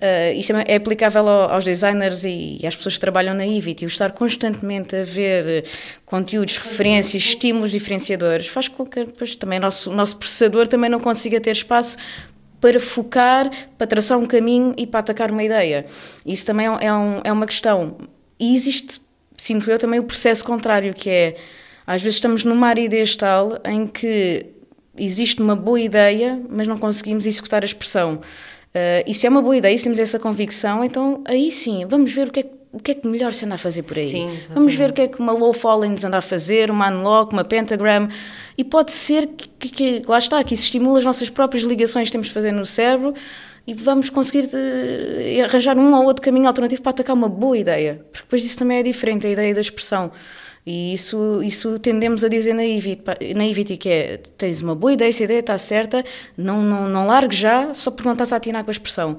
Uh, 0.01 0.33
isto 0.35 0.51
é, 0.53 0.75
aplicável 0.75 1.27
aos 1.27 1.63
designers 1.63 2.23
e 2.25 2.59
às 2.65 2.75
pessoas 2.75 2.95
que 2.95 2.99
trabalham 2.99 3.35
na 3.35 3.45
IVIT, 3.45 3.83
e 3.83 3.85
o 3.85 3.87
estar 3.87 4.11
constantemente 4.11 4.95
a 4.95 5.03
ver 5.03 5.63
conteúdos, 6.07 6.57
referências, 6.57 7.23
estímulos 7.23 7.69
diferenciadores, 7.69 8.47
faz 8.47 8.67
com 8.67 8.83
que 8.83 9.05
depois, 9.05 9.35
também 9.35 9.59
o 9.59 9.61
nosso, 9.61 9.91
nosso 9.91 10.17
processador 10.17 10.67
também 10.67 10.89
não 10.89 10.99
consiga 10.99 11.39
ter 11.39 11.51
espaço 11.51 11.97
para 12.61 12.79
focar, 12.79 13.49
para 13.77 13.87
traçar 13.87 14.17
um 14.17 14.25
caminho 14.25 14.73
e 14.77 14.85
para 14.85 14.99
atacar 14.99 15.31
uma 15.31 15.43
ideia. 15.43 15.85
Isso 16.25 16.45
também 16.45 16.67
é, 16.67 16.85
é, 16.85 16.93
um, 16.93 17.21
é 17.23 17.31
uma 17.31 17.47
questão. 17.47 17.97
E 18.39 18.53
existe, 18.53 19.01
sinto 19.35 19.69
eu, 19.69 19.79
também 19.79 19.99
o 19.99 20.03
processo 20.03 20.45
contrário, 20.45 20.93
que 20.93 21.09
é, 21.09 21.35
às 21.85 22.01
vezes 22.01 22.17
estamos 22.17 22.45
numa 22.45 22.67
área 22.67 22.87
tal 23.17 23.59
em 23.65 23.87
que 23.87 24.45
existe 24.95 25.41
uma 25.41 25.55
boa 25.55 25.81
ideia, 25.81 26.39
mas 26.49 26.67
não 26.67 26.77
conseguimos 26.77 27.25
executar 27.25 27.63
a 27.63 27.65
expressão. 27.65 28.21
Uh, 28.73 29.03
e 29.05 29.13
se 29.13 29.25
é 29.25 29.29
uma 29.29 29.41
boa 29.41 29.57
ideia, 29.57 29.77
se 29.77 29.83
temos 29.83 29.99
essa 29.99 30.19
convicção, 30.19 30.85
então 30.85 31.21
aí 31.25 31.51
sim, 31.51 31.85
vamos 31.85 32.13
ver 32.13 32.27
o 32.27 32.31
que 32.31 32.41
é, 32.41 32.45
o 32.73 32.79
que, 32.79 32.91
é 32.91 32.93
que 32.93 33.07
melhor 33.07 33.33
se 33.33 33.43
anda 33.43 33.55
a 33.55 33.57
fazer 33.57 33.83
por 33.83 33.97
aí. 33.97 34.09
Sim, 34.09 34.39
vamos 34.49 34.73
ver 34.73 34.91
o 34.91 34.93
que 34.93 35.01
é 35.01 35.07
que 35.07 35.19
uma 35.19 35.33
Low 35.33 35.51
Fallings 35.51 36.05
anda 36.05 36.17
a 36.17 36.21
fazer, 36.21 36.71
uma 36.71 36.89
Unlock, 36.89 37.33
uma 37.33 37.43
Pentagram. 37.43 38.07
E 38.57 38.63
pode 38.63 38.91
ser 38.91 39.27
que, 39.27 39.69
que, 39.69 40.01
lá 40.07 40.17
está, 40.17 40.41
que 40.43 40.53
isso 40.53 40.63
estimula 40.63 40.99
as 40.99 41.05
nossas 41.05 41.29
próprias 41.29 41.63
ligações 41.63 42.07
que 42.07 42.13
temos 42.13 42.27
de 42.27 42.33
fazer 42.33 42.51
no 42.51 42.65
cérebro 42.65 43.13
e 43.67 43.73
vamos 43.73 44.09
conseguir 44.09 44.47
de, 44.47 44.55
eh, 44.55 45.41
arranjar 45.43 45.77
um 45.77 45.93
ou 45.93 46.05
outro 46.05 46.23
caminho 46.23 46.47
alternativo 46.47 46.81
para 46.81 46.91
atacar 46.91 47.15
uma 47.15 47.27
boa 47.27 47.57
ideia. 47.57 48.05
Porque 48.11 48.23
depois 48.23 48.45
isso 48.45 48.57
também 48.57 48.79
é 48.79 48.83
diferente, 48.83 49.27
a 49.27 49.29
ideia 49.29 49.53
da 49.53 49.61
expressão. 49.61 50.11
E 50.65 50.93
isso, 50.93 51.41
isso 51.43 51.77
tendemos 51.79 52.23
a 52.23 52.27
dizer 52.27 52.53
na 52.53 52.63
IVIT, 52.63 53.03
na 53.35 53.77
que 53.77 53.89
é, 53.89 54.17
tens 54.37 54.61
uma 54.61 54.75
boa 54.75 54.93
ideia, 54.93 55.11
se 55.11 55.23
a 55.23 55.25
ideia 55.25 55.39
está 55.39 55.57
certa, 55.57 56.03
não, 56.37 56.61
não, 56.61 56.87
não 56.87 57.07
largue 57.07 57.35
já 57.35 57.73
só 57.73 57.89
porque 57.89 58.07
não 58.07 58.13
estás 58.13 58.31
a 58.31 58.37
atinar 58.37 58.63
com 58.63 58.69
a 58.69 58.71
expressão. 58.71 59.17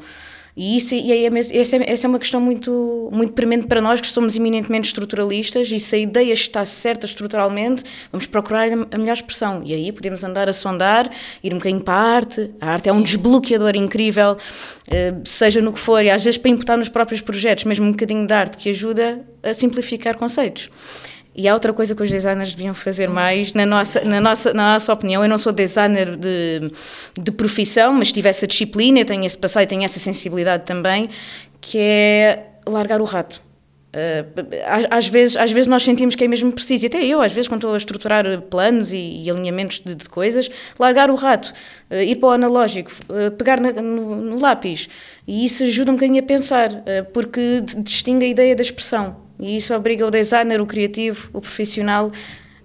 E, 0.57 0.77
isso, 0.77 0.95
e 0.95 1.11
é, 1.13 1.27
essa, 1.59 1.77
é, 1.77 1.91
essa 1.91 2.07
é 2.07 2.09
uma 2.09 2.19
questão 2.19 2.41
muito, 2.41 3.09
muito 3.11 3.33
premente 3.33 3.67
para 3.67 3.81
nós 3.81 4.01
que 4.01 4.07
somos 4.07 4.37
eminentemente 4.37 4.89
estruturalistas 4.89 5.71
e 5.73 5.81
se 5.81 5.97
a 5.97 5.99
ideia 5.99 6.33
está 6.33 6.65
certa 6.67 7.07
estruturalmente, 7.07 7.83
vamos 8.11 8.27
procurar 8.27 8.69
a 8.71 8.99
melhor 8.99 9.15
expressão. 9.15 9.63
E 9.65 9.73
aí 9.73 9.91
podemos 9.91 10.23
andar 10.23 10.49
a 10.49 10.53
sondar, 10.53 11.11
ir 11.43 11.55
um 11.55 11.57
bocadinho 11.57 11.81
para 11.81 11.95
a 11.95 12.15
arte. 12.17 12.51
A 12.61 12.73
arte 12.73 12.89
é 12.89 12.93
um 12.93 13.01
desbloqueador 13.03 13.75
incrível, 13.77 14.37
eh, 14.89 15.15
seja 15.25 15.63
no 15.63 15.73
que 15.73 15.81
for, 15.81 16.05
e 16.05 16.11
às 16.11 16.23
vezes 16.23 16.37
para 16.37 16.51
imputar 16.51 16.77
nos 16.77 16.89
próprios 16.89 17.23
projetos, 17.23 17.65
mesmo 17.65 17.87
um 17.87 17.93
bocadinho 17.93 18.27
de 18.27 18.33
arte 18.33 18.59
que 18.59 18.69
ajuda 18.69 19.25
a 19.43 19.55
simplificar 19.55 20.17
conceitos. 20.19 20.69
E 21.35 21.49
há 21.49 21.55
outra 21.55 21.73
coisa 21.73 21.95
que 21.95 22.03
os 22.03 22.11
designers 22.11 22.55
deviam 22.55 22.75
fazer 22.75 23.09
mais, 23.09 23.55
na 23.55 23.65
nossa, 23.65 24.05
na 24.05 24.21
nossa, 24.21 24.53
na 24.53 24.75
nossa 24.75 24.93
opinião. 24.93 25.23
Eu 25.23 25.29
não 25.29 25.39
sou 25.39 25.53
designer 25.53 26.17
de, 26.17 26.71
de 27.19 27.33
profissão, 27.33 27.95
mas 27.95 28.13
tive 28.13 28.29
essa 28.29 28.47
disciplina, 28.47 29.05
tenho 29.05 29.25
esse 29.25 29.39
passado 29.39 29.63
e 29.63 29.67
tenho 29.67 29.83
essa 29.83 29.99
sensibilidade 29.99 30.65
também, 30.65 31.09
que 31.61 31.79
é 31.79 32.49
largar 32.67 33.01
o 33.01 33.05
rato. 33.05 33.41
Uh, 33.95 34.89
às, 34.91 35.07
vezes, 35.07 35.37
às 35.37 35.53
vezes 35.53 35.67
nós 35.67 35.83
sentimos 35.83 36.15
que 36.15 36.25
é 36.25 36.29
mesmo 36.29 36.51
preciso, 36.51 36.85
e 36.85 36.87
até 36.87 37.05
eu, 37.05 37.21
às 37.21 37.31
vezes, 37.33 37.47
quando 37.47 37.61
estou 37.61 37.75
a 37.75 37.77
estruturar 37.77 38.25
planos 38.43 38.91
e, 38.91 39.23
e 39.23 39.31
alinhamentos 39.31 39.81
de, 39.85 39.95
de, 39.95 40.09
coisas, 40.09 40.51
largar 40.79 41.11
o 41.11 41.15
rato, 41.15 41.53
uh, 41.91 41.97
ir 41.97 42.17
para 42.17 42.29
o 42.29 42.33
analógico, 42.33 42.91
uh, 43.09 43.31
pegar 43.33 43.61
na, 43.61 43.73
no, 43.73 44.17
no, 44.17 44.39
lápis. 44.39 44.89
E 45.27 45.45
isso 45.45 45.65
ajuda 45.65 45.93
um 45.93 45.95
bocadinho 45.95 46.23
a 46.23 46.27
pensar, 46.27 46.71
porque 47.13 47.63
distingue 47.79 48.25
a 48.25 48.29
ideia 48.29 48.57
da 48.57 48.63
expressão. 48.63 49.22
E 49.43 49.57
isso 49.57 49.75
obriga 49.75 50.07
o 50.07 50.11
designer, 50.11 50.61
o 50.61 50.67
criativo, 50.67 51.29
o 51.33 51.41
profissional 51.41 52.13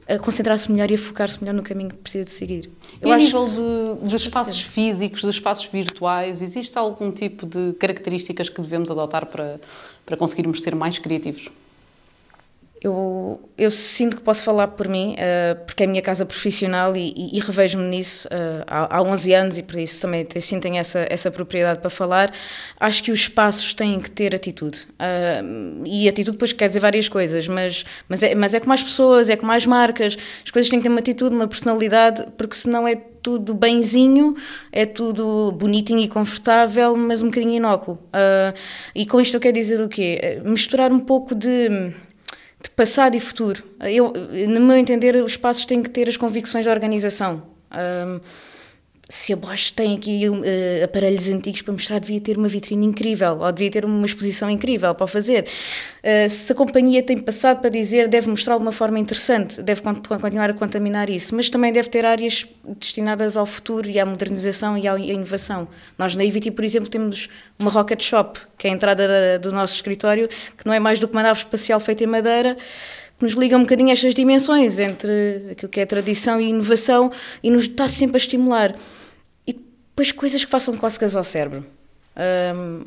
a 0.07 0.17
concentrar-se 0.17 0.71
melhor 0.71 0.89
e 0.89 0.93
a 0.93 0.97
focar-se 0.97 1.43
melhor 1.43 1.53
no 1.53 1.63
caminho 1.63 1.89
que 1.89 1.97
precisa 1.97 2.23
de 2.23 2.31
seguir. 2.31 2.69
Eu 3.01 3.09
e 3.09 3.11
a 3.11 3.17
nível 3.17 3.47
de, 3.47 4.07
de 4.07 4.15
espaços 4.15 4.61
físicos, 4.61 5.21
de 5.21 5.29
espaços 5.29 5.65
virtuais, 5.65 6.41
existe 6.41 6.77
algum 6.77 7.11
tipo 7.11 7.45
de 7.45 7.73
características 7.73 8.47
que 8.47 8.61
devemos 8.61 8.89
adotar 8.89 9.25
para, 9.25 9.59
para 10.05 10.15
conseguirmos 10.15 10.61
ser 10.61 10.75
mais 10.75 10.97
criativos? 10.97 11.49
Eu, 12.81 13.49
eu 13.57 13.71
sinto 13.71 14.17
que 14.17 14.21
posso 14.21 14.43
falar 14.43 14.67
por 14.67 14.87
mim, 14.87 15.15
uh, 15.15 15.65
porque 15.65 15.83
é 15.83 15.85
a 15.85 15.89
minha 15.89 16.01
casa 16.01 16.25
profissional 16.25 16.95
e, 16.95 17.11
e, 17.15 17.37
e 17.37 17.39
revejo-me 17.39 17.85
nisso 17.85 18.27
uh, 18.27 18.63
há, 18.67 18.97
há 18.97 19.01
11 19.01 19.33
anos 19.33 19.57
e 19.57 19.63
por 19.63 19.79
isso 19.79 19.99
também 19.99 20.23
tenho 20.23 20.77
essa, 20.77 21.07
essa 21.09 21.31
propriedade 21.31 21.79
para 21.79 21.89
falar. 21.89 22.31
Acho 22.79 23.01
que 23.01 23.11
os 23.11 23.21
espaços 23.21 23.73
têm 23.73 23.99
que 23.99 24.11
ter 24.11 24.35
atitude. 24.35 24.81
Uh, 24.93 25.83
e 25.85 26.07
atitude 26.07 26.33
depois 26.33 26.53
quer 26.53 26.67
dizer 26.67 26.79
várias 26.79 27.09
coisas, 27.09 27.47
mas, 27.47 27.83
mas, 28.07 28.21
é, 28.21 28.35
mas 28.35 28.53
é 28.53 28.59
com 28.59 28.67
mais 28.67 28.83
pessoas, 28.83 29.29
é 29.29 29.35
com 29.35 29.45
mais 29.45 29.65
marcas, 29.65 30.15
as 30.45 30.51
coisas 30.51 30.69
têm 30.69 30.79
que 30.79 30.83
ter 30.83 30.89
uma 30.89 30.99
atitude, 30.99 31.33
uma 31.33 31.47
personalidade, 31.47 32.25
porque 32.37 32.55
senão 32.55 32.87
é 32.87 32.95
tudo 32.95 33.55
benzinho, 33.55 34.35
é 34.71 34.85
tudo 34.85 35.51
bonitinho 35.51 35.99
e 35.99 36.07
confortável, 36.07 36.95
mas 36.95 37.21
um 37.21 37.25
bocadinho 37.25 37.55
inócuo. 37.55 37.97
e 38.95 39.05
com 39.05 39.19
isto 39.19 39.35
eu 39.35 39.41
quero 39.41 39.55
dizer 39.55 39.81
o 39.81 39.89
quê? 39.89 40.39
Misturar 40.45 40.91
um 40.91 40.99
pouco 40.99 41.35
de 41.35 41.93
passado 42.77 43.15
e 43.15 43.19
futuro. 43.19 43.63
Eu, 43.81 44.13
no 44.47 44.61
meu 44.61 44.77
entender, 44.77 45.15
os 45.15 45.35
passos 45.35 45.65
têm 45.65 45.81
que 45.81 45.89
ter 45.89 46.07
as 46.07 46.15
convicções 46.15 46.63
da 46.63 46.71
organização. 46.71 47.41
Um, 47.73 48.19
se 49.09 49.31
a 49.31 49.35
Bosch 49.35 49.71
tem 49.71 49.95
aqui 49.95 50.27
uh, 50.27 50.83
aparelhos 50.83 51.29
antigos 51.29 51.61
para 51.61 51.71
mostrar, 51.71 51.99
devia 51.99 52.19
ter 52.19 52.37
uma 52.37 52.47
vitrine 52.47 52.85
incrível, 52.85 53.39
ou 53.39 53.51
devia 53.51 53.71
ter 53.71 53.85
uma 53.85 54.05
exposição 54.05 54.49
incrível 54.49 54.93
para 54.93 55.07
fazer. 55.07 55.45
Uh, 56.03 56.29
se 56.29 56.51
a 56.51 56.55
companhia 56.55 57.01
tem 57.01 57.17
passado 57.17 57.61
para 57.61 57.69
dizer, 57.69 58.07
deve 58.07 58.29
mostrar 58.29 58.57
de 58.57 58.63
uma 58.63 58.71
forma 58.71 58.99
interessante, 58.99 59.61
deve 59.61 59.81
continuar 59.81 60.49
a 60.49 60.53
contaminar 60.53 61.09
isso, 61.09 61.33
mas 61.35 61.49
também 61.49 61.71
deve 61.71 61.89
ter 61.89 62.05
áreas 62.05 62.45
destinadas 62.77 63.37
ao 63.37 63.45
futuro 63.45 63.89
e 63.89 63.99
à 63.99 64.05
modernização 64.05 64.77
e 64.77 64.87
à 64.87 64.97
inovação. 64.97 65.67
Nós 65.97 66.15
na 66.15 66.23
IVT, 66.25 66.51
por 66.51 66.65
exemplo, 66.65 66.89
temos 66.89 67.29
uma 67.57 67.71
Rocket 67.71 68.03
Shop, 68.03 68.39
que 68.57 68.67
é 68.67 68.71
a 68.71 68.73
entrada 68.73 69.07
da, 69.07 69.37
do 69.37 69.51
nosso 69.53 69.75
escritório, 69.75 70.27
que 70.27 70.65
não 70.65 70.73
é 70.73 70.79
mais 70.79 70.99
do 70.99 71.07
que 71.07 71.13
uma 71.13 71.23
nave 71.23 71.39
espacial 71.39 71.79
feita 71.79 72.03
em 72.03 72.07
madeira, 72.07 72.57
nos 73.19 73.33
liga 73.33 73.57
um 73.57 73.61
bocadinho 73.61 73.91
estas 73.91 74.13
dimensões 74.13 74.79
entre 74.79 75.47
aquilo 75.51 75.69
que 75.69 75.79
é 75.79 75.85
tradição 75.85 76.39
e 76.39 76.49
inovação 76.49 77.11
e 77.41 77.49
nos 77.49 77.63
está 77.63 77.87
sempre 77.87 78.17
a 78.17 78.19
estimular. 78.19 78.75
Depois 79.97 80.11
coisas 80.11 80.45
que 80.45 80.51
façam 80.51 80.77
cócegas 80.77 81.15
ao 81.15 81.23
cérebro. 81.23 81.65
Um, 82.55 82.83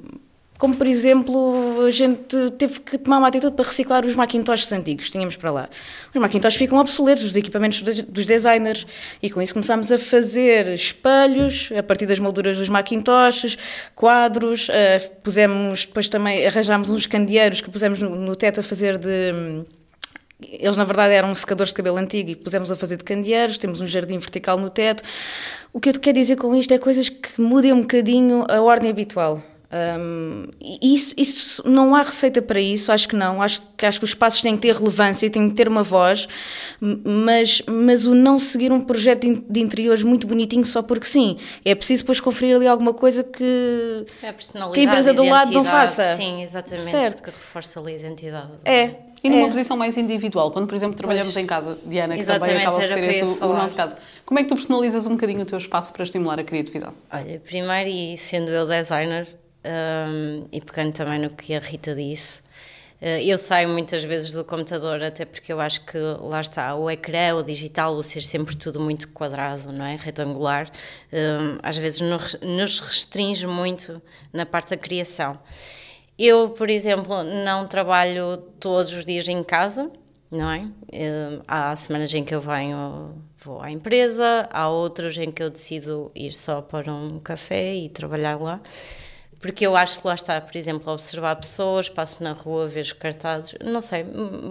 como, 0.56 0.76
por 0.76 0.86
exemplo, 0.86 1.84
a 1.84 1.90
gente 1.90 2.36
teve 2.56 2.78
que 2.78 2.96
tomar 2.98 3.18
uma 3.18 3.26
atitude 3.26 3.56
para 3.56 3.64
reciclar 3.64 4.06
os 4.06 4.14
Macintoshes 4.14 4.72
antigos 4.72 5.06
que 5.06 5.10
tínhamos 5.10 5.34
para 5.34 5.50
lá. 5.50 5.68
Os 6.14 6.20
Macintoshes 6.20 6.56
ficam 6.56 6.78
obsoletos, 6.78 7.24
os 7.24 7.34
equipamentos 7.34 7.82
dos 7.82 8.24
designers, 8.26 8.86
e 9.20 9.28
com 9.28 9.42
isso 9.42 9.52
começámos 9.52 9.90
a 9.90 9.98
fazer 9.98 10.68
espelhos 10.68 11.72
a 11.76 11.82
partir 11.82 12.06
das 12.06 12.20
molduras 12.20 12.56
dos 12.58 12.68
Macintoshes, 12.68 13.58
quadros, 13.96 14.68
uh, 14.68 15.10
pusemos, 15.24 15.86
depois 15.86 16.08
também 16.08 16.46
arranjámos 16.46 16.90
uns 16.90 17.06
candeeiros 17.06 17.60
que 17.60 17.70
pusemos 17.70 18.00
no, 18.00 18.14
no 18.14 18.36
teto 18.36 18.60
a 18.60 18.62
fazer 18.62 18.98
de 18.98 19.64
eles, 20.48 20.76
na 20.76 20.84
verdade, 20.84 21.14
eram 21.14 21.34
secadores 21.34 21.70
de 21.70 21.74
cabelo 21.74 21.96
antigo 21.96 22.30
e 22.30 22.36
pusemos 22.36 22.70
a 22.70 22.76
fazer 22.76 22.96
de 22.96 23.04
candeeiros, 23.04 23.58
temos 23.58 23.80
um 23.80 23.86
jardim 23.86 24.18
vertical 24.18 24.58
no 24.58 24.70
teto. 24.70 25.02
O 25.72 25.80
que 25.80 25.90
eu 25.90 26.00
quero 26.00 26.18
dizer 26.18 26.36
com 26.36 26.54
isto 26.54 26.72
é 26.72 26.78
coisas 26.78 27.08
que 27.08 27.40
mudem 27.40 27.72
um 27.72 27.80
bocadinho 27.82 28.44
a 28.48 28.60
ordem 28.60 28.90
habitual. 28.90 29.42
Um, 29.72 30.46
isso, 30.82 31.14
isso 31.16 31.62
não 31.64 31.94
há 31.94 32.02
receita 32.02 32.42
para 32.42 32.60
isso, 32.60 32.90
acho 32.90 33.08
que 33.08 33.14
não. 33.14 33.40
Acho 33.40 33.62
que, 33.76 33.86
acho 33.86 34.00
que 34.00 34.04
os 34.04 34.10
espaços 34.10 34.42
têm 34.42 34.56
que 34.56 34.62
ter 34.62 34.74
relevância, 34.74 35.30
têm 35.30 35.48
que 35.48 35.54
ter 35.54 35.68
uma 35.68 35.84
voz, 35.84 36.26
mas, 36.80 37.62
mas 37.68 38.04
o 38.04 38.14
não 38.14 38.38
seguir 38.38 38.72
um 38.72 38.80
projeto 38.80 39.26
de 39.48 39.60
interiores 39.60 40.02
muito 40.02 40.26
bonitinho 40.26 40.66
só 40.66 40.82
porque 40.82 41.06
sim. 41.06 41.38
É 41.64 41.74
preciso 41.74 42.02
depois 42.02 42.18
conferir 42.20 42.56
ali 42.56 42.66
alguma 42.66 42.92
coisa 42.92 43.22
que, 43.22 44.06
é 44.22 44.28
a, 44.28 44.32
que 44.32 44.80
a 44.80 44.82
empresa 44.82 45.14
do 45.14 45.24
lado 45.24 45.52
não 45.52 45.64
faça. 45.64 46.16
Sim, 46.16 46.42
exatamente, 46.42 46.90
certo. 46.90 47.22
que 47.22 47.30
reforça 47.30 47.78
ali 47.78 47.92
a 47.92 47.96
identidade. 47.96 48.50
É. 48.64 49.10
E 49.22 49.28
numa 49.28 49.42
é. 49.42 49.48
posição 49.48 49.76
mais 49.76 49.98
individual, 49.98 50.50
quando, 50.50 50.66
por 50.66 50.74
exemplo, 50.74 50.96
trabalhamos 50.96 51.34
pois. 51.34 51.44
em 51.44 51.46
casa, 51.46 51.78
Diana, 51.84 52.16
que 52.16 52.24
também 52.24 52.56
acaba 52.56 52.78
por 52.78 52.88
ser 52.88 53.04
esse 53.04 53.22
o, 53.22 53.34
o 53.34 53.52
nosso 53.52 53.76
caso, 53.76 53.96
como 54.24 54.40
é 54.40 54.42
que 54.42 54.48
tu 54.48 54.54
personalizas 54.54 55.06
um 55.06 55.10
bocadinho 55.10 55.42
o 55.42 55.44
teu 55.44 55.58
espaço 55.58 55.92
para 55.92 56.02
estimular 56.04 56.40
a 56.40 56.42
criatividade? 56.44 56.94
Olha, 57.12 57.38
primeiro, 57.38 57.90
e 57.90 58.16
sendo 58.16 58.50
eu 58.50 58.66
designer, 58.66 59.28
um, 59.64 60.46
e 60.50 60.60
pegando 60.60 60.92
também 60.92 61.18
no 61.18 61.30
que 61.30 61.54
a 61.54 61.58
Rita 61.58 61.94
disse, 61.94 62.40
uh, 63.00 63.20
eu 63.22 63.36
saio 63.36 63.68
muitas 63.68 64.04
vezes 64.04 64.32
do 64.32 64.44
computador, 64.44 65.02
até 65.02 65.24
porque 65.24 65.52
eu 65.52 65.60
acho 65.60 65.84
que 65.84 65.98
lá 65.98 66.40
está, 66.40 66.74
o 66.74 66.90
ecrã, 66.90 67.34
o 67.34 67.42
digital, 67.42 67.94
o 67.94 68.02
ser 68.02 68.22
sempre 68.22 68.56
tudo 68.56 68.80
muito 68.80 69.08
quadrado, 69.08 69.72
não 69.72 69.84
é? 69.84 69.96
Retangular, 69.96 70.70
às 71.62 71.76
vezes 71.76 72.00
nos 72.00 72.80
restringe 72.80 73.46
muito 73.46 74.00
na 74.32 74.46
parte 74.46 74.70
da 74.70 74.76
criação. 74.76 75.38
Eu, 76.18 76.50
por 76.50 76.68
exemplo, 76.68 77.22
não 77.22 77.66
trabalho 77.66 78.36
todos 78.58 78.92
os 78.92 79.06
dias 79.06 79.26
em 79.26 79.42
casa, 79.42 79.90
não 80.30 80.50
é? 80.50 80.68
Há 81.48 81.74
semanas 81.76 82.12
em 82.12 82.22
que 82.22 82.34
eu 82.34 82.40
venho, 82.42 83.14
vou 83.38 83.62
à 83.62 83.70
empresa, 83.70 84.46
há 84.52 84.68
outras 84.68 85.16
em 85.16 85.30
que 85.32 85.42
eu 85.42 85.48
decido 85.48 86.12
ir 86.14 86.34
só 86.34 86.60
para 86.60 86.92
um 86.92 87.18
café 87.18 87.74
e 87.74 87.88
trabalhar 87.88 88.38
lá. 88.38 88.60
Porque 89.40 89.66
eu 89.66 89.74
acho 89.74 90.02
que 90.02 90.06
lá 90.06 90.14
está, 90.14 90.38
por 90.38 90.54
exemplo, 90.54 90.92
observar 90.92 91.34
pessoas, 91.36 91.88
passo 91.88 92.22
na 92.22 92.32
rua, 92.32 92.68
vejo 92.68 92.94
cartazes, 92.96 93.54
não 93.64 93.80
sei, 93.80 94.04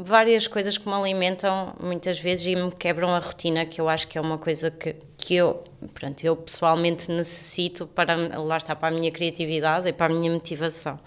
várias 0.04 0.48
coisas 0.48 0.80
que 0.80 0.88
me 0.88 0.96
alimentam 0.96 1.76
muitas 1.80 2.20
vezes 2.20 2.48
e 2.48 2.56
me 2.56 2.72
quebram 2.72 3.14
a 3.14 3.20
rotina, 3.20 3.68
que 3.68 3.80
eu 3.80 3.88
acho 3.88 4.08
que 4.08 4.18
é 4.18 4.22
uma 4.22 4.40
coisa 4.40 4.72
que, 4.72 4.96
que 5.16 5.36
eu, 5.36 5.64
pronto, 5.94 6.24
eu 6.24 6.36
pessoalmente 6.36 7.12
necessito 7.12 7.86
para, 7.86 8.16
lá 8.40 8.58
está, 8.58 8.76
para 8.76 8.88
a 8.88 8.92
minha 8.92 9.12
criatividade 9.12 9.88
e 9.88 9.94
para 9.94 10.12
a 10.12 10.16
minha 10.16 10.32
motivação. 10.32 11.00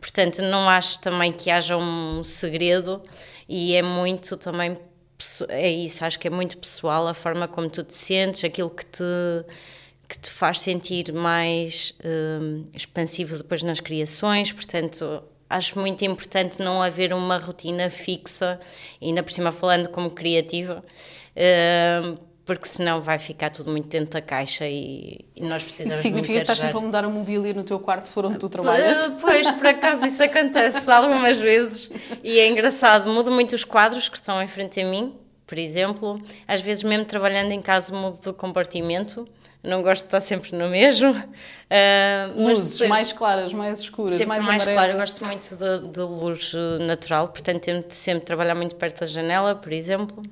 Portanto, 0.00 0.40
não 0.40 0.70
acho 0.70 1.00
também 1.00 1.32
que 1.32 1.50
haja 1.50 1.76
um 1.76 2.22
segredo 2.22 3.02
e 3.48 3.74
é 3.74 3.82
muito 3.82 4.36
também 4.36 4.76
é 5.48 5.68
isso, 5.68 6.04
acho 6.04 6.20
que 6.20 6.28
é 6.28 6.30
muito 6.30 6.56
pessoal 6.56 7.08
a 7.08 7.14
forma 7.14 7.48
como 7.48 7.68
tu 7.68 7.82
te 7.82 7.96
sentes, 7.96 8.44
aquilo 8.44 8.70
que 8.70 8.86
te 8.86 9.04
que 10.08 10.18
te 10.18 10.30
faz 10.30 10.60
sentir 10.60 11.12
mais 11.12 11.94
um, 12.02 12.64
expansivo 12.74 13.36
depois 13.36 13.62
nas 13.62 13.78
criações, 13.78 14.50
portanto 14.52 15.22
acho 15.50 15.78
muito 15.78 16.04
importante 16.04 16.60
não 16.60 16.82
haver 16.82 17.12
uma 17.12 17.36
rotina 17.38 17.90
fixa, 17.90 18.58
ainda 19.00 19.22
por 19.22 19.30
cima 19.30 19.52
falando 19.52 19.88
como 19.90 20.10
criativa, 20.10 20.82
um, 22.04 22.16
porque 22.44 22.66
senão 22.66 23.02
vai 23.02 23.18
ficar 23.18 23.50
tudo 23.50 23.70
muito 23.70 23.88
dentro 23.88 24.12
da 24.12 24.22
caixa 24.22 24.66
e, 24.66 25.26
e 25.36 25.42
nós 25.42 25.62
precisamos 25.62 25.92
Isso 25.92 26.02
significa 26.02 26.32
que 26.32 26.40
estás 26.40 26.58
sempre 26.58 26.78
a 26.78 26.80
mudar 26.80 27.04
a 27.04 27.08
mobília 27.08 27.52
no 27.52 27.62
teu 27.62 27.78
quarto 27.78 28.04
se 28.06 28.12
for 28.12 28.24
onde 28.24 28.38
tu 28.38 28.48
trabalhas? 28.48 29.06
Pois, 29.20 29.50
por 29.52 29.66
acaso 29.66 30.06
isso 30.06 30.22
acontece 30.22 30.88
algumas 30.90 31.36
vezes 31.36 31.90
e 32.24 32.38
é 32.38 32.48
engraçado, 32.48 33.10
mudo 33.12 33.30
muito 33.30 33.54
os 33.54 33.64
quadros 33.64 34.08
que 34.08 34.16
estão 34.16 34.42
em 34.42 34.48
frente 34.48 34.80
a 34.80 34.84
mim, 34.86 35.14
por 35.46 35.58
exemplo, 35.58 36.22
às 36.46 36.62
vezes 36.62 36.82
mesmo 36.82 37.04
trabalhando 37.04 37.52
em 37.52 37.60
casa 37.60 37.94
mudo 37.94 38.18
de 38.18 38.32
compartimento, 38.32 39.28
não 39.62 39.82
gosto 39.82 40.02
de 40.02 40.08
estar 40.08 40.20
sempre 40.20 40.54
no 40.56 40.68
mesmo. 40.68 41.10
Uh, 41.10 42.48
Luzes 42.48 42.80
mais 42.88 43.12
claras, 43.12 43.52
mais 43.52 43.80
escuras, 43.80 44.14
sempre 44.14 44.28
mais, 44.28 44.46
mais 44.46 44.64
claras. 44.64 44.94
Eu 44.94 45.00
gosto 45.00 45.24
muito 45.24 45.56
da 45.92 46.04
luz 46.04 46.52
natural, 46.86 47.28
portanto 47.28 47.62
tento 47.62 47.92
sempre 47.92 48.24
trabalhar 48.24 48.54
muito 48.54 48.76
perto 48.76 49.00
da 49.00 49.06
janela, 49.06 49.54
por 49.54 49.72
exemplo. 49.72 50.22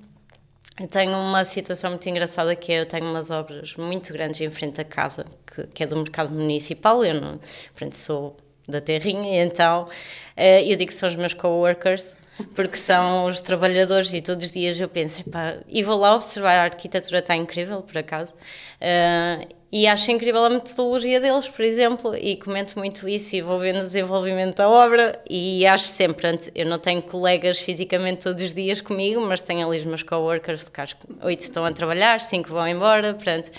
Eu 0.79 0.87
tenho 0.87 1.17
uma 1.17 1.43
situação 1.45 1.91
muito 1.91 2.07
engraçada 2.07 2.55
que 2.55 2.71
é, 2.71 2.81
eu 2.81 2.87
tenho 2.87 3.07
umas 3.07 3.31
obras 3.31 3.75
muito 3.77 4.13
grandes 4.13 4.41
em 4.43 4.51
frente 4.51 4.77
da 4.77 4.85
casa, 4.85 5.25
que, 5.47 5.67
que 5.69 5.83
é 5.83 5.87
do 5.87 5.97
mercado 5.97 6.31
municipal, 6.31 7.03
eu 7.03 7.19
não, 7.19 7.41
portanto, 7.73 7.95
sou 7.95 8.37
da 8.69 8.81
terrinha, 8.81 9.43
então 9.43 9.85
uh, 9.85 10.41
eu 10.41 10.77
digo 10.77 10.91
que 10.91 10.95
são 10.95 11.09
os 11.09 11.17
meus 11.17 11.33
coworkers, 11.33 12.19
porque 12.55 12.77
são 12.77 13.27
os 13.27 13.41
trabalhadores 13.41 14.13
e 14.13 14.21
todos 14.21 14.47
os 14.47 14.51
dias 14.51 14.79
eu 14.79 14.89
penso, 14.89 15.23
e 15.69 15.83
vou 15.83 15.97
lá 15.97 16.15
observar, 16.15 16.59
a 16.59 16.63
arquitetura 16.65 17.19
está 17.19 17.35
incrível, 17.35 17.83
por 17.83 17.97
acaso, 17.99 18.33
uh, 18.33 19.57
e 19.71 19.87
acho 19.87 20.11
incrível 20.11 20.45
a 20.45 20.51
metodologia 20.51 21.21
deles, 21.21 21.49
por 21.49 21.65
exemplo, 21.65 22.17
e 22.17 22.37
comento 22.37 22.79
muito 22.79 23.09
isso 23.09 23.37
e 23.37 23.43
vou 23.43 23.59
vendo 23.59 23.79
o 23.79 23.83
desenvolvimento 23.83 24.57
da 24.57 24.69
obra 24.69 25.21
e 25.29 25.67
acho 25.67 25.87
sempre, 25.87 26.29
antes, 26.29 26.51
eu 26.55 26.67
não 26.67 26.79
tenho 26.79 27.03
colegas 27.03 27.59
fisicamente 27.59 28.23
todos 28.23 28.43
os 28.43 28.55
dias 28.55 28.81
comigo, 28.81 29.21
mas 29.21 29.43
tenho 29.43 29.67
ali 29.67 29.79
os 29.79 29.85
meus 29.85 30.03
coworkers, 30.03 30.69
que 30.69 30.81
acho 30.81 30.97
que 30.97 31.07
oito 31.23 31.41
estão 31.41 31.65
a 31.65 31.73
trabalhar, 31.73 32.21
cinco 32.21 32.51
vão 32.51 32.67
embora, 32.67 33.13
portanto, 33.13 33.51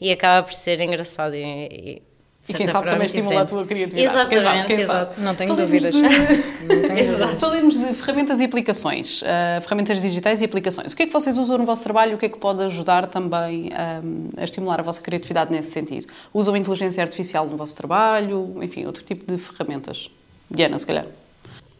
e 0.00 0.12
acaba 0.12 0.46
por 0.46 0.52
ser 0.52 0.80
engraçado 0.80 1.34
e, 1.34 1.42
e 1.42 2.02
e 2.48 2.52
quem 2.52 2.66
sabe 2.66 2.88
também 2.88 3.06
estimula 3.06 3.40
a 3.40 3.44
tua 3.44 3.64
criatividade. 3.64 4.16
Exatamente, 4.16 4.36
quem 4.36 4.42
sabe, 4.44 4.66
quem 4.66 4.80
exato. 4.80 5.20
Não 5.20 5.34
tenho 5.34 5.54
Falemos 5.54 5.70
dúvidas. 5.70 5.94
De... 5.94 6.02
Não 6.02 6.82
tenho 6.82 7.12
dúvidas. 7.16 7.40
Falemos 7.40 7.78
de 7.78 7.94
ferramentas 7.94 8.40
e 8.40 8.44
aplicações, 8.44 9.22
uh, 9.22 9.62
ferramentas 9.62 10.02
digitais 10.02 10.42
e 10.42 10.44
aplicações. 10.44 10.92
O 10.92 10.96
que 10.96 11.04
é 11.04 11.06
que 11.06 11.12
vocês 11.12 11.38
usam 11.38 11.56
no 11.56 11.64
vosso 11.64 11.82
trabalho? 11.82 12.16
O 12.16 12.18
que 12.18 12.26
é 12.26 12.28
que 12.28 12.38
pode 12.38 12.62
ajudar 12.62 13.06
também 13.06 13.70
um, 14.04 14.28
a 14.36 14.44
estimular 14.44 14.80
a 14.80 14.82
vossa 14.82 15.00
criatividade 15.00 15.50
nesse 15.50 15.70
sentido? 15.70 16.06
Usam 16.34 16.54
inteligência 16.54 17.02
artificial 17.02 17.46
no 17.46 17.56
vosso 17.56 17.74
trabalho? 17.74 18.54
Enfim, 18.62 18.84
outro 18.84 19.02
tipo 19.02 19.24
de 19.30 19.38
ferramentas? 19.38 20.10
Diana, 20.50 20.78
se 20.78 20.86
calhar. 20.86 21.06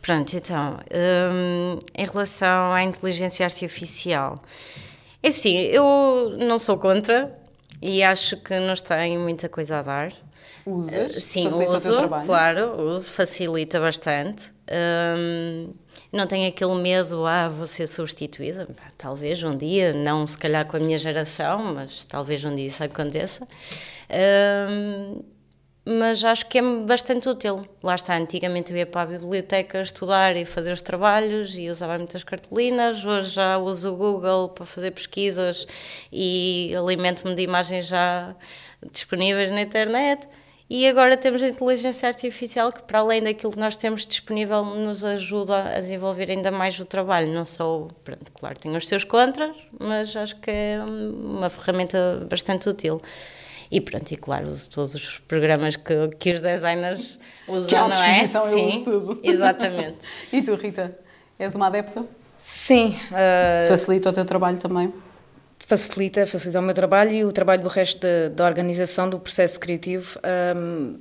Pronto, 0.00 0.34
então, 0.34 0.78
um, 1.32 1.78
em 1.94 2.06
relação 2.06 2.72
à 2.72 2.82
inteligência 2.82 3.44
artificial, 3.44 4.42
é 5.22 5.28
assim, 5.28 5.56
eu 5.56 6.36
não 6.38 6.58
sou 6.58 6.76
contra 6.76 7.32
e 7.80 8.02
acho 8.02 8.36
que 8.38 8.58
nos 8.60 8.82
tem 8.82 9.18
muita 9.18 9.48
coisa 9.48 9.78
a 9.78 9.82
dar. 9.82 10.12
Usas? 10.66 11.16
Uh, 11.16 11.20
sim, 11.20 11.44
facilita 11.44 11.76
uso, 11.76 11.88
o 11.88 11.92
teu 11.92 11.96
trabalho? 11.98 12.26
claro, 12.26 12.82
uso, 12.82 13.10
facilita 13.10 13.80
bastante. 13.80 14.52
Não 16.10 16.26
tenho 16.26 16.48
aquele 16.48 16.74
medo, 16.76 17.26
ah, 17.26 17.48
vou 17.48 17.66
ser 17.66 17.86
substituída. 17.86 18.68
Talvez 18.96 19.42
um 19.42 19.56
dia, 19.56 19.92
não 19.92 20.26
se 20.26 20.38
calhar 20.38 20.64
com 20.66 20.76
a 20.76 20.80
minha 20.80 20.96
geração, 20.96 21.74
mas 21.74 22.04
talvez 22.04 22.44
um 22.44 22.54
dia 22.54 22.66
isso 22.66 22.82
aconteça. 22.82 23.46
Mas 25.86 26.24
acho 26.24 26.46
que 26.46 26.58
é 26.58 26.62
bastante 26.62 27.28
útil. 27.28 27.66
Lá 27.82 27.94
está, 27.94 28.16
antigamente 28.16 28.72
eu 28.72 28.78
ia 28.78 28.86
para 28.86 29.02
a 29.02 29.06
biblioteca 29.18 29.82
estudar 29.82 30.34
e 30.34 30.46
fazer 30.46 30.72
os 30.72 30.80
trabalhos 30.80 31.58
e 31.58 31.68
usava 31.68 31.98
muitas 31.98 32.24
cartolinas, 32.24 33.04
hoje 33.04 33.32
já 33.32 33.58
uso 33.58 33.92
o 33.92 33.96
Google 33.96 34.48
para 34.48 34.64
fazer 34.64 34.92
pesquisas 34.92 35.66
e 36.10 36.72
alimento-me 36.74 37.34
de 37.34 37.42
imagens 37.42 37.86
já 37.86 38.34
disponíveis 38.92 39.50
na 39.50 39.60
internet. 39.60 40.26
E 40.68 40.88
agora 40.88 41.16
temos 41.16 41.42
a 41.42 41.48
inteligência 41.48 42.08
artificial 42.08 42.72
que, 42.72 42.82
para 42.82 43.00
além 43.00 43.22
daquilo 43.22 43.52
que 43.52 43.58
nós 43.58 43.76
temos 43.76 44.06
disponível, 44.06 44.64
nos 44.64 45.04
ajuda 45.04 45.76
a 45.76 45.80
desenvolver 45.80 46.30
ainda 46.30 46.50
mais 46.50 46.78
o 46.80 46.86
trabalho. 46.86 47.32
Não 47.32 47.44
só, 47.44 47.86
pronto, 48.02 48.32
claro, 48.32 48.58
tem 48.58 48.74
os 48.74 48.88
seus 48.88 49.04
contras, 49.04 49.54
mas 49.78 50.16
acho 50.16 50.36
que 50.36 50.50
é 50.50 50.78
uma 50.82 51.50
ferramenta 51.50 52.26
bastante 52.30 52.68
útil. 52.68 53.00
E 53.70 53.80
pronto, 53.80 54.10
e 54.12 54.16
claro, 54.16 54.48
uso 54.48 54.70
todos 54.70 54.94
os 54.94 55.18
programas 55.18 55.76
que, 55.76 56.08
que 56.18 56.32
os 56.32 56.40
designers 56.40 57.18
usam, 57.46 57.66
que 57.66 57.74
não 57.74 58.02
é? 58.02 58.26
Sim, 58.26 58.36
eu 58.36 58.66
uso 58.66 58.84
tudo. 58.84 59.20
Exatamente. 59.24 59.98
e 60.32 60.40
tu, 60.40 60.54
Rita, 60.54 60.96
és 61.38 61.54
uma 61.54 61.66
adepta? 61.66 62.06
Sim. 62.36 62.96
Uh... 63.10 63.68
Facilita 63.68 64.10
o 64.10 64.12
teu 64.12 64.24
trabalho 64.24 64.58
também? 64.58 64.92
Facilita, 65.66 66.26
facilita 66.26 66.60
o 66.60 66.62
meu 66.62 66.74
trabalho 66.74 67.12
e 67.12 67.24
o 67.24 67.32
trabalho 67.32 67.62
do 67.62 67.68
resto 67.68 68.06
da, 68.34 68.46
organização 68.46 69.08
do 69.08 69.18
processo 69.18 69.58
criativo. 69.58 70.18
Um, 70.56 70.98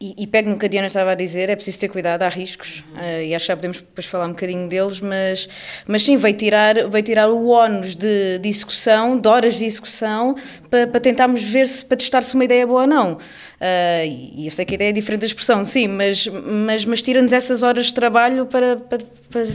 e, 0.00 0.24
e 0.24 0.26
pego 0.26 0.50
no 0.50 0.58
que 0.58 0.66
a 0.66 0.68
Diana 0.68 0.88
estava 0.88 1.12
a 1.12 1.14
dizer, 1.14 1.48
é 1.48 1.54
preciso 1.54 1.78
ter 1.78 1.88
cuidado, 1.88 2.22
há 2.22 2.28
riscos, 2.28 2.84
uh, 2.94 3.22
e 3.22 3.34
acho 3.34 3.44
que 3.44 3.48
já 3.48 3.56
podemos 3.56 3.78
depois 3.78 4.06
falar 4.06 4.26
um 4.26 4.30
bocadinho 4.30 4.68
deles, 4.68 5.00
mas, 5.00 5.48
mas 5.86 6.02
sim, 6.02 6.16
vai 6.16 6.32
tirar, 6.32 6.88
vai 6.88 7.02
tirar 7.02 7.28
o 7.28 7.48
ónus 7.48 7.94
de, 7.94 8.38
de 8.38 8.48
execução, 8.48 9.18
de 9.18 9.28
horas 9.28 9.54
de 9.56 9.64
execução, 9.64 10.34
para, 10.68 10.86
para 10.88 11.00
tentarmos 11.00 11.42
ver 11.42 11.66
se, 11.66 11.84
para 11.84 11.96
testar 11.96 12.22
se 12.22 12.34
uma 12.34 12.44
ideia 12.44 12.62
é 12.62 12.66
boa 12.66 12.82
ou 12.82 12.86
não. 12.86 13.12
Uh, 13.14 14.04
e 14.36 14.44
eu 14.44 14.50
sei 14.50 14.64
que 14.64 14.74
a 14.74 14.76
ideia 14.76 14.88
é 14.90 14.92
diferente 14.92 15.20
da 15.20 15.26
expressão, 15.26 15.64
sim, 15.64 15.86
mas, 15.88 16.26
mas, 16.26 16.84
mas 16.84 17.00
tira-nos 17.00 17.32
essas 17.32 17.62
horas 17.62 17.86
de 17.86 17.94
trabalho 17.94 18.46
para, 18.46 18.76
para 18.76 18.98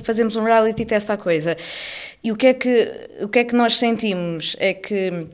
fazermos 0.04 0.36
um 0.36 0.44
reality 0.44 0.86
test 0.86 1.10
à 1.10 1.18
coisa. 1.18 1.56
E 2.24 2.32
o 2.32 2.36
que 2.36 2.48
é 2.48 2.54
que, 2.54 2.92
o 3.22 3.28
que, 3.28 3.40
é 3.40 3.44
que 3.44 3.56
nós 3.56 3.78
sentimos? 3.78 4.56
É 4.60 4.74
que 4.74 5.28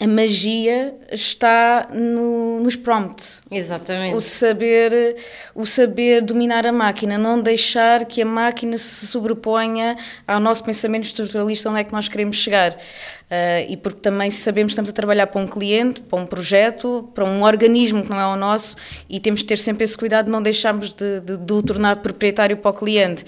a 0.00 0.06
magia 0.06 0.94
está 1.10 1.88
no, 1.92 2.60
nos 2.60 2.76
prompts. 2.76 3.42
Exatamente. 3.50 4.14
O 4.14 4.20
saber, 4.20 5.16
o 5.54 5.66
saber 5.66 6.22
dominar 6.22 6.64
a 6.66 6.72
máquina, 6.72 7.18
não 7.18 7.40
deixar 7.40 8.04
que 8.04 8.22
a 8.22 8.24
máquina 8.24 8.78
se 8.78 9.08
sobreponha 9.08 9.96
ao 10.24 10.38
nosso 10.38 10.62
pensamento 10.62 11.04
estruturalista 11.04 11.68
onde 11.68 11.80
é 11.80 11.84
que 11.84 11.92
nós 11.92 12.06
queremos 12.06 12.36
chegar. 12.36 12.74
Uh, 12.74 13.68
e 13.68 13.76
porque 13.76 13.98
também 13.98 14.30
sabemos 14.30 14.70
que 14.70 14.74
estamos 14.74 14.90
a 14.90 14.92
trabalhar 14.92 15.26
para 15.26 15.40
um 15.40 15.48
cliente, 15.48 16.00
para 16.00 16.18
um 16.18 16.24
projeto, 16.24 17.10
para 17.12 17.24
um 17.24 17.42
organismo 17.42 18.02
que 18.02 18.08
não 18.08 18.20
é 18.20 18.26
o 18.28 18.36
nosso 18.36 18.76
e 19.08 19.18
temos 19.18 19.40
de 19.40 19.46
ter 19.46 19.58
sempre 19.58 19.84
esse 19.84 19.98
cuidado 19.98 20.26
de 20.26 20.30
não 20.30 20.40
deixarmos 20.40 20.94
de, 20.94 21.20
de, 21.20 21.36
de 21.36 21.52
o 21.52 21.62
tornar 21.62 21.96
proprietário 21.96 22.56
para 22.56 22.70
o 22.70 22.74
cliente. 22.74 23.24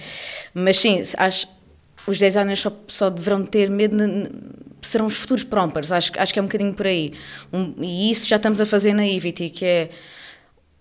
Mas 0.55 0.79
sim, 0.79 1.03
acho, 1.19 1.47
os 2.07 2.19
designers 2.19 2.61
só, 2.61 2.73
só 2.89 3.11
deverão 3.11 3.45
ter 3.45 3.69
medo... 3.71 3.97
Serão 4.83 5.07
os 5.07 5.15
futuros 5.15 5.45
prompers, 5.45 5.93
acho, 5.93 6.11
acho 6.17 6.33
que 6.33 6.39
é 6.39 6.43
um 6.43 6.47
bocadinho 6.47 6.73
por 6.73 6.87
aí. 6.87 7.13
Um, 7.53 7.75
e 7.83 8.11
isso 8.11 8.27
já 8.27 8.37
estamos 8.37 8.63
a 8.63 8.67
fazer 8.67 8.95
na 8.95 9.07
Ivity, 9.07 9.51
que 9.51 9.65
é 9.65 9.91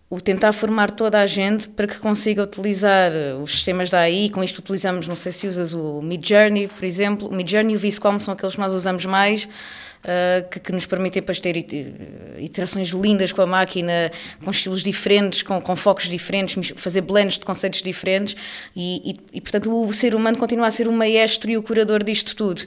o 0.09 0.19
tentar 0.19 0.53
formar 0.53 0.89
toda 0.89 1.19
a 1.19 1.27
gente 1.27 1.69
para 1.69 1.85
que 1.85 1.99
consiga 1.99 2.43
utilizar 2.43 3.11
os 3.43 3.51
sistemas 3.51 3.89
da 3.89 3.99
AI, 3.99 4.29
com 4.29 4.43
isto 4.43 4.57
utilizamos, 4.57 5.07
não 5.07 5.15
sei 5.15 5.31
se 5.31 5.47
usas 5.47 5.73
o 5.73 6.01
Midjourney, 6.01 6.67
por 6.67 6.83
exemplo, 6.83 7.27
o 7.27 7.33
Midjourney 7.33 7.73
e 7.73 7.75
o 7.75 7.79
Viscom 7.79 8.19
são 8.19 8.33
aqueles 8.33 8.55
que 8.55 8.61
nós 8.61 8.73
usamos 8.73 9.05
mais, 9.05 9.47
uh, 10.03 10.49
que, 10.49 10.59
que, 10.59 10.71
nos 10.71 10.85
permitem 10.85 11.21
depois 11.21 11.39
ter 11.39 11.55
iterações 12.39 12.89
lindas 12.89 13.31
com 13.31 13.41
a 13.41 13.47
máquina, 13.47 14.11
com 14.43 14.51
estilos 14.51 14.83
diferentes, 14.83 15.43
com, 15.43 15.61
com 15.61 15.75
focos 15.75 16.07
diferentes, 16.07 16.73
fazer 16.75 17.01
blends 17.01 17.39
de 17.39 17.45
conceitos 17.45 17.81
diferentes 17.81 18.35
e, 18.75 19.11
e, 19.11 19.37
e, 19.37 19.41
portanto, 19.41 19.71
o 19.71 19.93
ser 19.93 20.15
humano 20.15 20.37
continua 20.37 20.67
a 20.67 20.71
ser 20.71 20.87
o 20.87 20.91
maestro 20.91 21.49
e 21.49 21.57
o 21.57 21.63
curador 21.63 22.03
disto 22.03 22.35
tudo. 22.35 22.63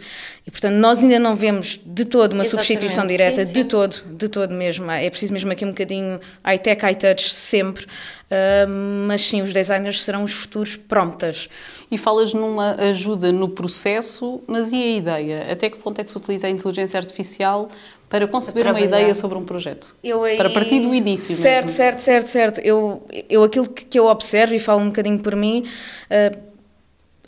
E, 0.46 0.50
portanto, 0.50 0.74
nós 0.74 1.02
ainda 1.02 1.18
não 1.18 1.34
vemos 1.34 1.80
de 1.84 2.04
todo 2.04 2.32
uma 2.32 2.42
Exatamente. 2.42 2.50
substituição 2.50 3.06
direta, 3.06 3.44
sim, 3.44 3.46
sim. 3.46 3.52
de 3.52 3.64
todo, 3.64 4.02
de 4.16 4.28
todo 4.28 4.54
mesmo. 4.54 4.90
É 4.90 5.08
preciso 5.08 5.32
mesmo 5.32 5.52
aqui 5.52 5.64
um 5.64 5.68
bocadinho 5.68 6.20
high-tech, 6.44 6.82
high-touch 6.82 7.32
sempre, 7.32 7.86
uh, 8.32 8.68
mas 9.06 9.20
sim, 9.20 9.42
os 9.42 9.52
designers 9.52 10.02
serão 10.02 10.24
os 10.24 10.32
futuros 10.32 10.76
prompters 10.76 11.48
e 11.90 11.98
falas 11.98 12.32
numa 12.32 12.72
ajuda 12.76 13.30
no 13.30 13.48
processo, 13.48 14.40
mas 14.46 14.72
e 14.72 14.76
a 14.76 14.96
ideia? 14.96 15.46
Até 15.52 15.68
que 15.68 15.76
ponto 15.76 16.00
é 16.00 16.04
que 16.04 16.10
se 16.10 16.16
utiliza 16.16 16.46
a 16.46 16.50
inteligência 16.50 16.98
artificial 16.98 17.68
para 18.08 18.26
conceber 18.26 18.66
uma 18.66 18.80
ideia 18.80 19.14
sobre 19.14 19.36
um 19.38 19.44
projeto? 19.44 19.94
Aí... 20.02 20.36
Para 20.36 20.50
partir 20.50 20.80
do 20.80 20.94
início 20.94 21.34
Certo, 21.34 21.66
mesmo. 21.66 21.76
certo, 21.76 21.98
certo, 21.98 22.26
certo. 22.26 22.60
Eu, 22.60 23.06
eu 23.28 23.42
aquilo 23.42 23.68
que 23.68 23.98
eu 23.98 24.06
observo 24.06 24.54
e 24.54 24.58
falo 24.58 24.80
um 24.80 24.86
bocadinho 24.86 25.18
por 25.18 25.36
mim... 25.36 25.64
Uh, 26.10 26.51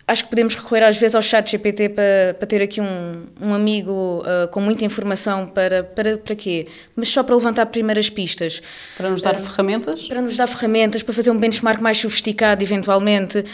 acho 0.06 0.24
que 0.24 0.30
podemos 0.30 0.54
recorrer 0.54 0.82
às 0.82 0.96
vezes 0.98 1.14
ao 1.14 1.22
chat 1.22 1.50
GPT 1.50 1.88
para, 1.90 2.34
para 2.38 2.46
ter 2.46 2.62
aqui 2.62 2.80
um, 2.80 3.24
um 3.40 3.54
amigo 3.54 4.22
uh, 4.22 4.48
com 4.48 4.60
muita 4.60 4.84
informação 4.84 5.46
para, 5.46 5.82
para, 5.82 6.18
para 6.18 6.36
quê? 6.36 6.66
Mas 6.94 7.08
só 7.08 7.22
para 7.22 7.34
levantar 7.34 7.66
primeiras 7.66 8.10
pistas. 8.10 8.60
Para 8.96 9.08
nos 9.08 9.22
dar 9.22 9.34
uh, 9.34 9.38
ferramentas? 9.38 10.06
Para 10.06 10.20
nos 10.20 10.36
dar 10.36 10.46
ferramentas, 10.46 11.02
para 11.02 11.14
fazer 11.14 11.30
um 11.30 11.38
benchmark 11.38 11.80
mais 11.80 11.98
sofisticado, 11.98 12.62
eventualmente, 12.62 13.38
uh, 13.38 13.44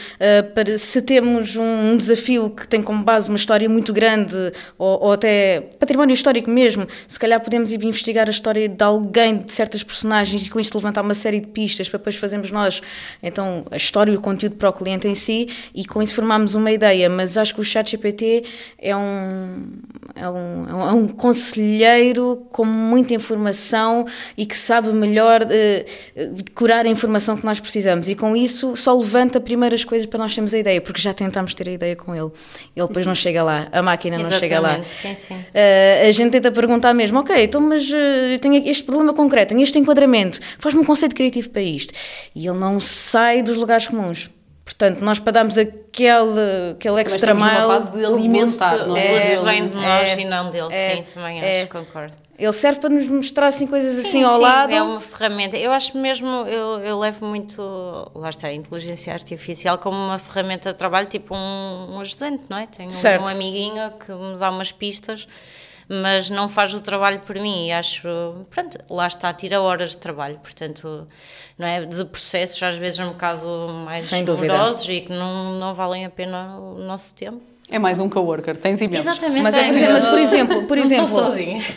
para 0.52 0.76
se 0.76 1.00
temos 1.02 1.54
um, 1.54 1.92
um, 1.92 1.96
desafio 1.96 2.50
que 2.50 2.66
tem 2.66 2.82
como 2.82 3.04
base 3.04 3.28
uma 3.28 3.36
história 3.36 3.68
muito 3.68 3.92
grande, 3.92 4.52
ou, 4.76 5.04
ou, 5.04 5.12
até 5.12 5.60
património 5.78 6.14
histórico 6.14 6.50
mesmo, 6.50 6.86
se 7.06 7.18
calhar 7.18 7.40
podemos 7.40 7.70
ir 7.70 7.82
investigar 7.84 8.26
a 8.26 8.30
história 8.30 8.68
de 8.68 8.82
alguém, 8.82 9.38
de 9.38 9.52
certas 9.52 9.84
personagens, 9.84 10.46
e 10.46 10.50
com 10.50 10.58
isto 10.58 10.76
levantar 10.76 11.02
uma 11.02 11.14
série 11.14 11.38
de 11.38 11.46
pistas 11.46 11.88
para 11.88 11.98
depois 11.98 12.16
fazermos 12.16 12.50
nós, 12.50 12.82
então, 13.22 13.64
a 13.70 13.76
história 13.76 14.10
e 14.10 14.16
o 14.16 14.20
conteúdo 14.20 14.56
para 14.56 14.68
o 14.68 14.72
cliente 14.72 15.06
em 15.06 15.14
si, 15.14 15.48
e 15.72 15.84
com 15.84 16.02
isso 16.02 16.14
formar 16.14 16.39
uma 16.54 16.70
ideia, 16.70 17.08
mas 17.08 17.36
acho 17.36 17.54
que 17.54 17.60
o 17.60 17.64
ChatGPT 17.64 18.44
é 18.78 18.96
um, 18.96 19.66
é 20.14 20.28
um, 20.28 20.88
é 20.88 20.92
um 20.92 21.08
conselheiro 21.08 22.46
com 22.50 22.64
muita 22.64 23.14
informação 23.14 24.06
e 24.36 24.46
que 24.46 24.56
sabe 24.56 24.88
melhor 24.92 25.42
uh, 25.42 26.44
curar 26.54 26.86
a 26.86 26.88
informação 26.88 27.36
que 27.36 27.44
nós 27.44 27.60
precisamos. 27.60 28.08
E 28.08 28.14
com 28.14 28.36
isso 28.36 28.76
só 28.76 28.96
levanta 28.96 29.40
primeiras 29.40 29.84
coisas 29.84 30.06
para 30.06 30.18
nós 30.18 30.34
termos 30.34 30.54
a 30.54 30.58
ideia, 30.58 30.80
porque 30.80 31.00
já 31.00 31.12
tentámos 31.12 31.54
ter 31.54 31.68
a 31.68 31.72
ideia 31.72 31.96
com 31.96 32.14
ele. 32.14 32.30
Ele 32.74 32.86
depois 32.86 33.06
não 33.06 33.14
chega 33.14 33.42
lá, 33.42 33.68
a 33.72 33.82
máquina 33.82 34.16
não 34.16 34.26
Exatamente, 34.26 34.48
chega 34.48 34.60
lá. 34.60 34.84
Sim, 34.84 35.14
sim. 35.14 35.34
Uh, 35.34 36.08
a 36.08 36.10
gente 36.10 36.32
tenta 36.32 36.50
perguntar 36.50 36.94
mesmo, 36.94 37.18
ok, 37.20 37.44
então 37.44 37.60
mas 37.60 37.88
uh, 37.90 37.96
eu 37.96 38.38
tenho 38.38 38.68
este 38.68 38.84
problema 38.84 39.12
concreto, 39.12 39.50
tenho 39.50 39.62
este 39.62 39.78
enquadramento, 39.78 40.40
faz-me 40.58 40.80
um 40.80 40.84
conceito 40.84 41.14
criativo 41.14 41.50
para 41.50 41.62
isto. 41.62 41.92
E 42.34 42.46
ele 42.46 42.58
não 42.58 42.80
sai 42.80 43.42
dos 43.42 43.56
lugares 43.56 43.86
comuns. 43.86 44.30
Portanto, 44.70 45.00
nós 45.00 45.18
para 45.18 45.32
darmos 45.32 45.58
aquele, 45.58 46.72
aquele 46.72 47.00
extra 47.00 47.34
mile. 47.34 47.66
fase 47.66 47.90
de 47.90 48.04
alimentar, 48.04 48.86
não 48.86 48.96
é? 48.96 49.10
O 49.10 49.14
gosto 49.14 49.44
vem 49.44 49.68
de 49.68 49.74
nós 49.74 50.08
é, 50.08 50.20
e 50.20 50.24
não 50.24 50.48
dele, 50.48 50.68
é, 50.70 50.96
sim, 50.96 51.02
também 51.02 51.40
é, 51.42 51.62
acho, 51.62 51.70
concordo. 51.70 52.16
Ele 52.38 52.52
serve 52.52 52.80
para 52.80 52.88
nos 52.88 53.06
mostrar 53.08 53.48
assim 53.48 53.66
coisas 53.66 53.96
sim, 53.96 54.08
assim 54.08 54.22
ao 54.22 54.36
sim, 54.36 54.42
lado. 54.42 54.72
É 54.72 54.80
uma 54.80 55.00
ferramenta. 55.00 55.56
Eu 55.58 55.72
acho 55.72 55.98
mesmo, 55.98 56.28
eu, 56.46 56.78
eu 56.78 56.98
levo 57.00 57.26
muito, 57.26 57.60
lá 58.14 58.30
está, 58.30 58.46
a 58.46 58.54
inteligência 58.54 59.12
artificial 59.12 59.76
como 59.76 59.96
uma 59.96 60.18
ferramenta 60.20 60.70
de 60.70 60.76
trabalho, 60.76 61.08
tipo 61.08 61.34
um, 61.34 61.96
um 61.96 62.00
ajudante, 62.00 62.44
não 62.48 62.56
é? 62.56 62.66
Tenho 62.66 62.92
certo. 62.92 63.24
um 63.24 63.28
amiguinho 63.28 63.90
que 63.98 64.12
me 64.12 64.38
dá 64.38 64.50
umas 64.50 64.70
pistas 64.70 65.26
mas 65.90 66.30
não 66.30 66.48
faz 66.48 66.72
o 66.72 66.80
trabalho 66.80 67.18
por 67.20 67.34
mim. 67.36 67.66
E 67.66 67.72
acho, 67.72 68.06
pronto, 68.48 68.78
lá 68.88 69.08
está, 69.08 69.34
tira 69.34 69.60
horas 69.60 69.90
de 69.90 69.98
trabalho, 69.98 70.38
portanto, 70.38 71.08
não 71.58 71.66
é, 71.66 71.84
de 71.84 72.04
processos 72.04 72.62
às 72.62 72.76
vezes 72.76 73.00
um 73.00 73.08
bocado 73.08 73.46
mais 73.84 74.08
dolorosos 74.24 74.88
e 74.88 75.00
que 75.00 75.12
não, 75.12 75.58
não 75.58 75.74
valem 75.74 76.06
a 76.06 76.10
pena 76.10 76.56
o 76.58 76.78
nosso 76.78 77.12
tempo. 77.14 77.42
É 77.70 77.78
mais 77.78 78.00
um 78.00 78.08
coworker, 78.08 78.56
tens 78.56 78.80
imensos. 78.80 79.06
Exatamente. 79.06 79.42
Mas, 79.42 79.54
é, 79.54 79.92
mas 79.92 80.06
por 80.06 80.18
exemplo, 80.18 80.66
por 80.66 80.76
exemplo 80.76 81.16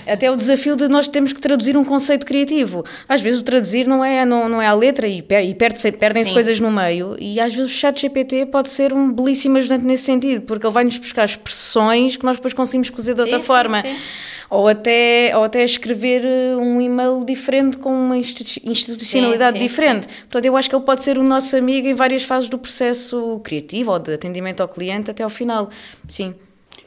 até 0.08 0.32
o 0.32 0.36
desafio 0.36 0.76
de 0.76 0.88
nós 0.88 1.08
termos 1.08 1.32
que 1.32 1.40
traduzir 1.40 1.78
um 1.78 1.84
conceito 1.84 2.26
criativo. 2.26 2.84
Às 3.08 3.22
vezes 3.22 3.42
o 3.42 3.44
traduzir 3.44 3.88
não 3.88 4.04
é, 4.04 4.26
não, 4.26 4.50
não 4.50 4.62
é 4.62 4.66
a 4.66 4.74
letra 4.74 5.08
e, 5.08 5.20
e 5.20 5.54
perdem-se 5.54 6.34
coisas 6.34 6.60
no 6.60 6.72
meio. 6.72 7.16
E 7.20 7.40
às 7.40 7.54
vezes 7.54 7.72
o 7.72 7.74
chat 7.74 8.02
GPT 8.02 8.48
pode 8.48 8.70
ser 8.70 8.92
um 8.92 9.12
belíssimo 9.12 9.58
ajudante 9.58 9.86
nesse 9.86 10.04
sentido, 10.04 10.42
porque 10.42 10.66
ele 10.66 10.74
vai-nos 10.74 10.98
buscar 10.98 11.26
expressões 11.26 12.16
que 12.16 12.26
nós 12.26 12.38
depois 12.38 12.54
conseguimos 12.54 12.90
cozer 12.90 13.14
de 13.14 13.22
outra 13.22 13.38
sim, 13.40 13.46
forma. 13.46 13.82
Sim, 13.82 13.94
sim 13.94 14.33
ou 14.50 14.68
até, 14.68 15.32
ou 15.36 15.44
até 15.44 15.64
escrever 15.64 16.24
eh, 16.26 16.56
um 16.56 16.80
e-mail 16.80 17.24
diferente 17.26 17.78
com 17.78 17.90
uma 17.90 18.18
institucionalidade 18.18 19.54
sim, 19.54 19.60
sim, 19.60 19.68
diferente. 19.68 20.08
Sim. 20.10 20.16
Portanto, 20.22 20.46
eu 20.46 20.58
acho 20.58 20.70
que 20.70 20.76
ele 20.76 20.84
pode 20.84 21.02
ser 21.02 21.18
o 21.18 21.24
nosso 21.24 21.56
amigo 21.56 21.88
em 21.88 21.94
várias 21.94 22.24
fases 22.24 22.50
do 22.50 22.58
processo 22.58 23.40
criativo 23.44 23.92
ou 23.92 24.00
de 24.00 24.14
atendimento 24.14 24.62
ao 24.62 24.68
cliente 24.68 25.12
até 25.12 25.24
ao 25.24 25.30
final. 25.30 25.70
Sim. 26.08 26.36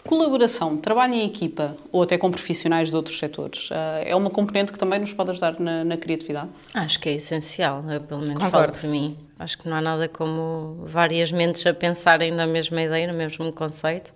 Colaboração, 0.04 0.76
trabalho 0.76 1.14
em 1.14 1.24
equipa 1.24 1.76
ou 1.90 2.02
até 2.02 2.16
com 2.16 2.30
profissionais 2.30 2.90
de 2.90 2.96
outros 2.96 3.18
setores, 3.18 3.68
eh, 3.72 4.10
é 4.10 4.16
uma 4.16 4.30
componente 4.30 4.70
que 4.70 4.78
também 4.78 5.00
nos 5.00 5.12
pode 5.12 5.30
ajudar 5.30 5.58
na, 5.58 5.84
na 5.84 5.96
criatividade? 5.96 6.48
Acho 6.72 7.00
que 7.00 7.08
é 7.08 7.14
essencial, 7.14 7.84
eu 7.90 8.00
pelo 8.00 8.20
menos 8.20 8.36
Concordo. 8.36 8.72
falo 8.72 8.80
por 8.80 8.88
mim. 8.88 9.16
Acho 9.38 9.58
que 9.58 9.68
não 9.68 9.76
há 9.76 9.80
nada 9.80 10.08
como 10.08 10.82
várias 10.84 11.32
mentes 11.32 11.66
a 11.66 11.74
pensarem 11.74 12.30
na 12.30 12.46
mesma 12.46 12.80
ideia, 12.80 13.10
no 13.10 13.18
mesmo 13.18 13.52
conceito 13.52 14.12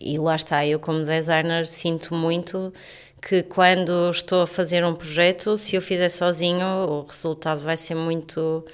e 0.00 0.18
lá 0.18 0.36
está, 0.36 0.66
eu 0.66 0.78
como 0.78 1.04
designer 1.04 1.66
sinto 1.66 2.14
muito 2.14 2.72
que 3.20 3.42
quando 3.42 4.10
estou 4.10 4.42
a 4.42 4.46
fazer 4.46 4.84
um 4.84 4.94
projeto, 4.94 5.58
se 5.58 5.74
eu 5.76 5.82
fizer 5.82 6.08
sozinho, 6.08 6.64
o 6.64 7.02
resultado 7.02 7.60
vai 7.62 7.76
ser 7.76 7.94
muito, 7.94 8.64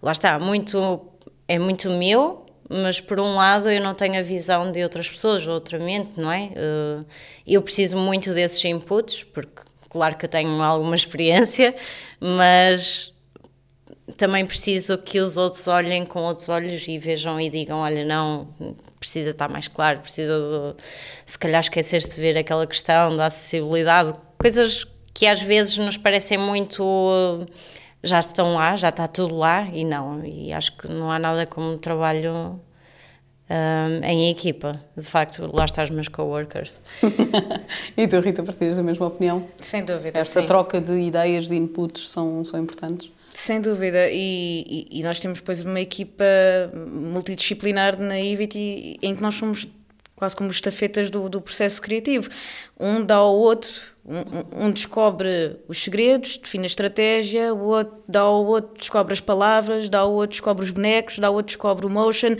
lá 0.00 0.12
está, 0.12 0.38
muito 0.38 1.00
é 1.48 1.58
muito 1.58 1.90
meu, 1.90 2.46
mas 2.68 3.00
por 3.00 3.18
um 3.18 3.34
lado 3.34 3.70
eu 3.70 3.82
não 3.82 3.94
tenho 3.94 4.18
a 4.18 4.22
visão 4.22 4.70
de 4.70 4.82
outras 4.82 5.10
pessoas, 5.10 5.46
outra 5.46 5.78
mente, 5.78 6.12
não 6.16 6.30
é? 6.30 6.50
Eh, 6.54 7.00
eu 7.46 7.62
preciso 7.62 7.96
muito 7.96 8.32
desses 8.34 8.62
inputs, 8.64 9.24
porque 9.24 9.62
claro 9.88 10.16
que 10.16 10.26
eu 10.26 10.28
tenho 10.28 10.62
alguma 10.62 10.94
experiência, 10.96 11.74
mas 12.20 13.12
também 14.16 14.44
preciso 14.46 14.98
que 14.98 15.20
os 15.20 15.36
outros 15.36 15.66
olhem 15.66 16.04
com 16.04 16.20
outros 16.20 16.48
olhos 16.48 16.86
e 16.86 16.98
vejam 16.98 17.40
e 17.40 17.48
digam: 17.48 17.78
olha, 17.78 18.04
não, 18.04 18.48
precisa 18.98 19.30
estar 19.30 19.48
mais 19.48 19.68
claro, 19.68 20.00
precisa 20.00 20.34
de, 20.34 20.82
se 21.24 21.38
calhar 21.38 21.60
esquecer-se 21.60 22.14
de 22.14 22.20
ver 22.20 22.36
aquela 22.36 22.66
questão 22.66 23.16
da 23.16 23.26
acessibilidade, 23.26 24.14
coisas 24.38 24.84
que 25.14 25.26
às 25.26 25.42
vezes 25.42 25.76
nos 25.78 25.96
parecem 25.96 26.38
muito 26.38 27.46
já 28.02 28.18
estão 28.18 28.54
lá, 28.54 28.76
já 28.76 28.90
está 28.90 29.06
tudo 29.06 29.36
lá 29.36 29.66
e 29.72 29.84
não, 29.84 30.24
e 30.24 30.52
acho 30.52 30.76
que 30.76 30.88
não 30.88 31.10
há 31.10 31.18
nada 31.18 31.46
como 31.46 31.72
um 31.72 31.78
trabalho 31.78 32.60
um, 33.50 34.04
em 34.04 34.30
equipa, 34.30 34.80
de 34.96 35.04
facto, 35.04 35.48
lá 35.52 35.64
estão 35.64 35.82
os 35.82 35.90
meus 35.90 36.08
coworkers. 36.08 36.82
e 37.96 38.06
tu, 38.06 38.20
Rita, 38.20 38.42
partilhas 38.42 38.76
da 38.76 38.82
mesma 38.82 39.06
opinião? 39.06 39.46
Sem 39.60 39.84
dúvida. 39.84 40.18
Essa 40.20 40.40
sim. 40.40 40.46
troca 40.46 40.80
de 40.80 40.92
ideias, 41.00 41.48
de 41.48 41.56
inputs 41.56 42.10
são, 42.10 42.44
são 42.44 42.60
importantes? 42.60 43.10
Sem 43.30 43.60
dúvida, 43.60 44.08
e, 44.10 44.86
e, 44.90 45.00
e, 45.00 45.02
nós 45.02 45.18
temos 45.18 45.40
depois 45.40 45.62
uma 45.62 45.80
equipa 45.80 46.24
multidisciplinar 46.74 47.98
na 47.98 48.18
IVIT 48.18 48.98
em 49.02 49.14
que 49.14 49.22
nós 49.22 49.34
somos 49.34 49.68
quase 50.18 50.34
como 50.34 50.50
estafetas 50.50 51.10
do, 51.10 51.28
do 51.28 51.40
processo 51.40 51.80
criativo. 51.80 52.28
Um 52.78 53.04
dá 53.04 53.16
ao 53.16 53.36
outro, 53.36 53.72
um, 54.04 54.66
um, 54.66 54.70
descobre 54.72 55.56
os 55.68 55.78
segredos, 55.78 56.38
define 56.38 56.64
a 56.64 56.66
estratégia, 56.66 57.54
o 57.54 57.66
outro 57.66 58.02
dá 58.08 58.20
ao 58.20 58.44
outro, 58.44 58.76
descobre 58.76 59.12
as 59.12 59.20
palavras, 59.20 59.88
dá 59.88 60.00
ao 60.00 60.12
outro, 60.12 60.30
descobre 60.30 60.64
os 60.64 60.70
bonecos, 60.72 61.18
dá 61.18 61.28
ao 61.28 61.34
outro, 61.34 61.48
descobre 61.48 61.86
o 61.86 61.90
motion, 61.90 62.36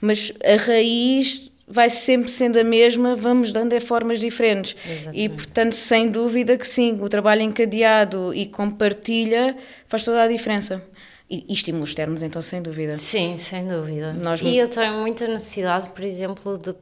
mas 0.00 0.32
a 0.42 0.56
raiz 0.56 1.50
vai 1.68 1.90
sempre 1.90 2.30
sendo 2.30 2.58
a 2.58 2.64
mesma, 2.64 3.14
vamos 3.14 3.52
dando 3.52 3.72
é 3.72 3.80
formas 3.80 4.18
diferentes. 4.18 4.74
Exatamente. 4.84 5.20
E, 5.22 5.28
portanto, 5.28 5.72
sem 5.74 6.10
dúvida 6.10 6.56
que 6.56 6.66
sim, 6.66 6.98
o 7.00 7.08
trabalho 7.08 7.42
encadeado 7.42 8.32
e 8.34 8.46
compartilha 8.46 9.56
faz 9.86 10.02
toda 10.02 10.22
a 10.22 10.28
diferença. 10.28 10.82
E, 11.30 11.44
e 11.46 11.52
estímulos 11.52 11.90
externos, 11.90 12.22
então, 12.22 12.40
sem 12.40 12.62
dúvida. 12.62 12.96
Sim, 12.96 13.36
sem 13.36 13.68
dúvida. 13.68 14.14
Nós... 14.14 14.40
E 14.40 14.56
eu 14.56 14.66
tenho 14.66 14.94
muita 14.94 15.26
necessidade, 15.26 15.90
por 15.90 16.02
exemplo, 16.02 16.56
de, 16.56 16.74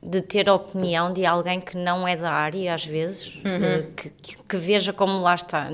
de 0.00 0.22
ter 0.22 0.48
a 0.48 0.54
opinião 0.54 1.12
de 1.12 1.26
alguém 1.26 1.60
que 1.60 1.76
não 1.76 2.06
é 2.06 2.14
da 2.14 2.30
área, 2.30 2.72
às 2.72 2.86
vezes, 2.86 3.34
uhum. 3.34 3.90
que, 3.96 4.10
que, 4.10 4.36
que, 4.44 4.56
veja 4.56 4.92
como 4.92 5.20
lá 5.20 5.34
está. 5.34 5.68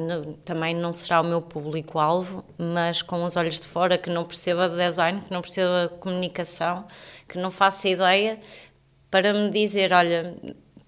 também 0.46 0.74
não 0.74 0.94
será 0.94 1.20
o 1.20 1.24
meu 1.24 1.42
público-alvo, 1.42 2.42
mas 2.56 3.02
com 3.02 3.22
os 3.22 3.36
olhos 3.36 3.60
de 3.60 3.68
fora, 3.68 3.98
que 3.98 4.08
não 4.08 4.24
perceba 4.24 4.66
de 4.66 4.76
design, 4.76 5.20
que 5.20 5.30
não 5.30 5.42
perceba 5.42 5.90
de 5.92 5.98
comunicação, 5.98 6.86
que 7.28 7.38
não 7.38 7.50
faça 7.50 7.88
ideia, 7.88 8.38
para 9.10 9.32
me 9.32 9.50
dizer: 9.50 9.92
olha, 9.92 10.36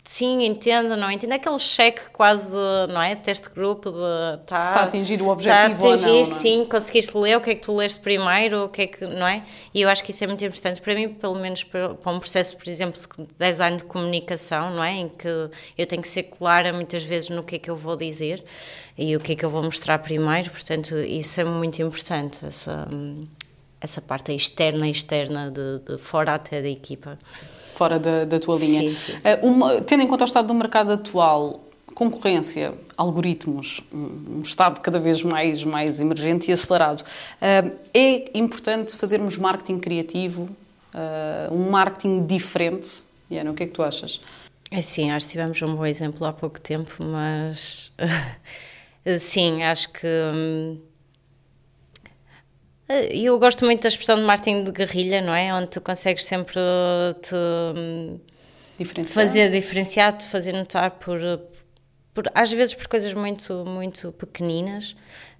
sim, 0.06 0.44
entendo, 0.44 0.96
não 0.96 1.10
entendo. 1.10 1.32
Aquele 1.32 1.58
cheque 1.58 2.10
quase, 2.12 2.50
de, 2.50 2.92
não 2.92 3.02
é? 3.02 3.14
Teste 3.14 3.50
grupo 3.50 3.90
de. 3.90 4.44
Tá, 4.46 4.60
está 4.60 4.80
a 4.80 4.82
atingir 4.84 5.20
o 5.20 5.28
objetivo 5.28 5.72
está 5.72 5.88
a 5.88 5.94
atingir, 5.94 6.06
ou 6.06 6.12
não, 6.12 6.14
não 6.14 6.20
é? 6.22 6.24
sim, 6.24 6.64
conseguiste 6.64 7.16
ler 7.16 7.36
o 7.36 7.40
que 7.40 7.50
é 7.50 7.54
que 7.54 7.62
tu 7.62 7.74
leste 7.74 8.00
primeiro, 8.00 8.64
o 8.64 8.68
que 8.68 8.82
é 8.82 8.86
que, 8.86 9.04
não 9.04 9.26
é? 9.26 9.44
E 9.74 9.82
eu 9.82 9.88
acho 9.88 10.02
que 10.02 10.12
isso 10.12 10.24
é 10.24 10.26
muito 10.26 10.44
importante 10.44 10.80
para 10.80 10.94
mim, 10.94 11.08
pelo 11.08 11.34
menos 11.34 11.64
para, 11.64 11.94
para 11.94 12.12
um 12.12 12.18
processo, 12.18 12.56
por 12.56 12.68
exemplo, 12.68 13.00
de 13.00 13.26
design 13.38 13.76
de 13.76 13.84
comunicação, 13.84 14.70
não 14.70 14.82
é? 14.82 14.92
Em 14.92 15.08
que 15.08 15.28
eu 15.76 15.86
tenho 15.86 16.02
que 16.02 16.08
ser 16.08 16.24
clara 16.24 16.72
muitas 16.72 17.02
vezes 17.02 17.28
no 17.28 17.42
que 17.42 17.56
é 17.56 17.58
que 17.58 17.70
eu 17.70 17.76
vou 17.76 17.96
dizer 17.96 18.44
e 18.96 19.14
o 19.14 19.20
que 19.20 19.32
é 19.32 19.36
que 19.36 19.44
eu 19.44 19.50
vou 19.50 19.62
mostrar 19.62 19.98
primeiro, 19.98 20.50
portanto, 20.50 20.96
isso 20.96 21.40
é 21.40 21.44
muito 21.44 21.82
importante, 21.82 22.44
essa, 22.46 22.88
essa 23.80 24.00
parte 24.00 24.32
externa 24.32 24.86
e 24.88 24.90
externa 24.90 25.50
de, 25.50 25.78
de 25.80 25.98
fora 25.98 26.34
até 26.34 26.62
da 26.62 26.68
equipa 26.68 27.18
fora 27.76 27.98
da, 27.98 28.24
da 28.24 28.38
tua 28.40 28.58
linha. 28.58 28.90
Sim, 28.90 28.96
sim. 28.96 29.12
Uh, 29.12 29.46
uma, 29.46 29.80
tendo 29.82 30.02
em 30.02 30.06
conta 30.06 30.24
o 30.24 30.26
estado 30.26 30.48
do 30.48 30.54
mercado 30.54 30.92
atual, 30.92 31.60
concorrência, 31.94 32.74
algoritmos, 32.96 33.82
um, 33.92 34.40
estado 34.42 34.80
cada 34.80 34.98
vez 34.98 35.22
mais, 35.22 35.62
mais 35.62 36.00
emergente 36.00 36.50
e 36.50 36.54
acelerado, 36.54 37.02
uh, 37.02 37.76
é 37.92 38.38
importante 38.38 38.96
fazermos 38.96 39.36
marketing 39.36 39.78
criativo, 39.78 40.44
uh, 40.94 41.54
um 41.54 41.70
marketing 41.70 42.24
diferente? 42.26 43.04
Diana, 43.28 43.50
o 43.50 43.54
que 43.54 43.64
é 43.64 43.66
que 43.66 43.72
tu 43.72 43.82
achas? 43.82 44.20
É 44.70 44.80
sim, 44.80 45.10
acho 45.10 45.26
que 45.26 45.32
tivemos 45.32 45.60
um 45.62 45.76
bom 45.76 45.86
exemplo 45.86 46.26
há 46.26 46.32
pouco 46.32 46.60
tempo, 46.60 47.04
mas 47.04 47.92
sim, 49.20 49.62
acho 49.62 49.90
que. 49.92 50.08
Hum, 52.88 52.92
eh, 52.94 53.16
eu 53.16 53.38
gosto 53.38 53.64
muito 53.64 53.82
da 53.82 53.88
expressão 53.88 54.16
de 54.16 54.22
marketing 54.22 54.64
de 54.64 54.72
guerrilha, 54.72 55.20
não 55.20 55.34
é? 55.34 55.52
Onde 55.54 55.68
tu 55.68 55.80
consegues 55.80 56.24
sempre 56.24 56.60
te 57.22 57.36
diferenciar. 58.78 59.14
fazer 59.14 59.50
diferenciar, 59.50 60.12
te 60.16 60.26
fazer 60.26 60.52
notar 60.52 60.92
por, 60.92 61.20
por, 62.14 62.24
às 62.34 62.52
vezes 62.52 62.74
por 62.74 62.86
coisas 62.86 63.12
muito, 63.14 63.64
muito 63.66 64.12
pequeninas, 64.12 64.92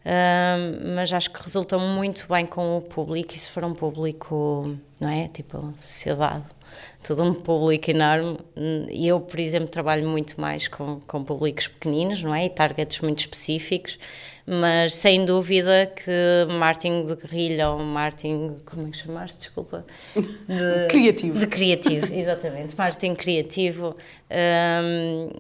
uh, 0.05 0.95
mas 0.95 1.13
acho 1.13 1.31
que 1.31 1.43
resultam 1.43 1.79
muito 1.79 2.27
bem 2.29 2.47
com 2.47 2.79
o 2.79 2.83
público 2.83 3.35
e 3.35 3.39
se 3.39 3.51
for 3.51 3.65
um 3.65 3.75
público, 3.75 4.77
não 5.01 5.09
é? 5.09 5.29
Tipo, 5.29 5.73
sociedade, 5.83 6.45
todo 7.07 7.23
um 7.23 7.35
público 7.35 7.91
enorme. 7.91 8.39
Eu, 8.91 9.21
por 9.21 9.39
exemplo, 9.39 9.69
trabalho 9.69 10.09
muito 10.09 10.41
mais 10.41 10.69
com, 10.69 11.01
com 11.07 11.25
públicos 11.25 11.69
pequeninos, 11.69 12.23
não 12.23 12.35
é? 12.35 12.47
E 12.47 12.51
targets 12.51 13.01
muito 13.01 13.21
específicos 13.21 13.99
mas 14.47 14.95
sem 14.95 15.25
dúvida 15.25 15.93
que 15.93 16.47
Martin 16.53 17.05
de 17.05 17.17
guerrilha 17.17 17.71
ou 17.71 17.81
Martin, 17.81 18.57
como 18.65 18.87
é 18.87 18.91
que 18.91 18.99
chamaste, 18.99 19.39
desculpa? 19.39 19.85
De, 20.15 20.87
criativo. 20.89 21.39
De 21.39 21.47
criativo, 21.49 22.07
exatamente. 22.15 22.77
Martin 22.77 23.17
criativo 23.17 23.97
um, 24.31 25.31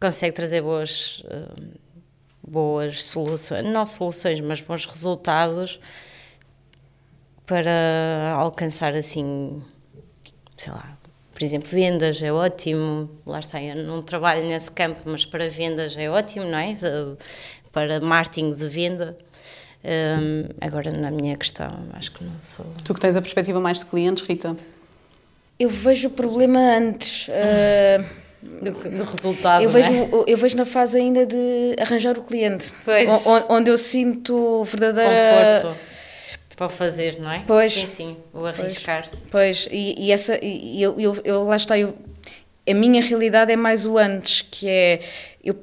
consegue 0.00 0.34
trazer 0.34 0.62
boas, 0.62 1.22
um, 1.30 2.50
boas 2.50 3.04
soluções, 3.04 3.62
não 3.62 3.84
soluções, 3.84 4.40
mas 4.40 4.62
bons 4.62 4.86
resultados 4.86 5.78
para 7.44 8.32
alcançar 8.38 8.94
assim, 8.94 9.62
sei 10.56 10.72
lá, 10.72 10.96
por 11.36 11.42
exemplo, 11.42 11.68
vendas 11.68 12.22
é 12.22 12.32
ótimo, 12.32 13.10
lá 13.26 13.38
está, 13.38 13.62
eu 13.62 13.76
não 13.76 14.00
trabalho 14.00 14.46
nesse 14.46 14.70
campo, 14.70 15.00
mas 15.04 15.26
para 15.26 15.50
vendas 15.50 15.96
é 15.98 16.08
ótimo, 16.08 16.46
não 16.46 16.58
é? 16.58 16.76
para 17.70 18.00
marketing 18.00 18.54
de 18.54 18.66
venda. 18.66 19.18
Um, 19.84 20.48
agora, 20.58 20.90
na 20.90 21.10
minha 21.10 21.36
questão, 21.36 21.70
acho 21.92 22.10
que 22.12 22.24
não 22.24 22.32
sou. 22.40 22.64
Tu 22.82 22.94
que 22.94 23.00
tens 23.00 23.16
a 23.16 23.20
perspectiva 23.20 23.60
mais 23.60 23.80
de 23.80 23.84
clientes, 23.84 24.24
Rita? 24.24 24.56
Eu 25.58 25.68
vejo 25.68 26.08
o 26.08 26.10
problema 26.10 26.58
antes. 26.58 27.28
Uh, 27.28 28.04
do, 28.42 28.70
do, 28.70 29.04
resultado. 29.04 29.62
Eu 29.62 29.68
vejo, 29.68 29.92
é? 29.92 30.08
eu 30.26 30.36
vejo 30.38 30.56
na 30.56 30.64
fase 30.64 30.98
ainda 30.98 31.26
de 31.26 31.76
arranjar 31.78 32.18
o 32.18 32.22
cliente. 32.22 32.72
Pois. 32.82 33.08
Onde 33.50 33.70
eu 33.70 33.76
sinto 33.76 34.64
verdadeira. 34.64 35.60
Conforto 35.60 35.95
para 36.56 36.68
fazer, 36.70 37.20
não 37.20 37.30
é? 37.30 37.44
Pois. 37.46 37.72
Sim, 37.72 37.86
sim, 37.86 38.16
o 38.32 38.44
arriscar. 38.46 39.06
Pois, 39.30 39.66
pois. 39.66 39.68
E, 39.70 40.06
e, 40.06 40.10
essa, 40.10 40.42
e 40.42 40.82
eu, 40.82 40.98
eu, 40.98 41.16
eu, 41.22 41.44
lá 41.44 41.56
está, 41.56 41.78
eu, 41.78 41.94
a 42.68 42.74
minha 42.74 43.02
realidade 43.02 43.52
é 43.52 43.56
mais 43.56 43.86
o 43.86 43.98
antes, 43.98 44.42
que 44.42 44.66
é, 44.66 45.00
eu, 45.44 45.54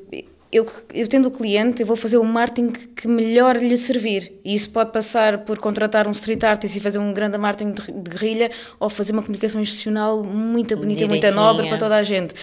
eu, 0.51 0.67
eu 0.93 1.07
tendo 1.07 1.27
o 1.27 1.31
cliente, 1.31 1.81
eu 1.81 1.87
vou 1.87 1.95
fazer 1.95 2.17
o 2.17 2.23
marketing 2.23 2.69
que 2.69 3.07
melhor 3.07 3.57
lhe 3.57 3.75
servir. 3.75 4.39
E 4.45 4.53
isso 4.53 4.69
pode 4.69 4.91
passar 4.91 5.39
por 5.39 5.57
contratar 5.57 6.07
um 6.07 6.11
street 6.11 6.43
artist 6.43 6.77
e 6.77 6.79
fazer 6.79 6.99
um 6.99 7.11
grande 7.11 7.39
marketing 7.39 7.71
de, 7.71 7.91
de 7.91 8.09
guerrilha 8.11 8.51
ou 8.79 8.87
fazer 8.87 9.13
uma 9.13 9.23
comunicação 9.23 9.59
institucional 9.59 10.23
muito 10.23 10.77
bonita 10.77 11.03
e 11.03 11.07
muito 11.07 11.31
nobre 11.31 11.67
para 11.67 11.77
toda 11.77 11.95
a 11.95 12.03
gente. 12.03 12.35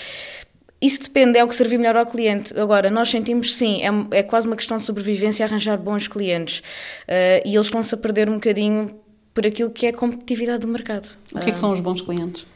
Isso 0.80 1.02
depende, 1.02 1.38
é 1.38 1.44
o 1.44 1.48
que 1.48 1.54
servir 1.54 1.78
melhor 1.78 1.96
ao 1.96 2.06
cliente. 2.06 2.58
Agora, 2.58 2.90
nós 2.90 3.10
sentimos 3.10 3.54
sim, 3.54 3.82
é, 3.82 4.18
é 4.18 4.22
quase 4.22 4.46
uma 4.46 4.56
questão 4.56 4.78
de 4.78 4.82
sobrevivência 4.82 5.44
arranjar 5.44 5.76
bons 5.76 6.08
clientes. 6.08 6.60
Uh, 7.06 7.44
e 7.44 7.54
eles 7.54 7.66
estão-se 7.66 7.94
a 7.94 7.98
perder 7.98 8.30
um 8.30 8.34
bocadinho 8.34 8.98
por 9.34 9.46
aquilo 9.46 9.70
que 9.70 9.86
é 9.86 9.90
a 9.90 9.92
competitividade 9.92 10.60
do 10.60 10.68
mercado. 10.68 11.08
O 11.34 11.38
que 11.38 11.50
é 11.50 11.52
que 11.52 11.58
são 11.58 11.72
os 11.72 11.80
bons 11.80 12.00
clientes? 12.00 12.46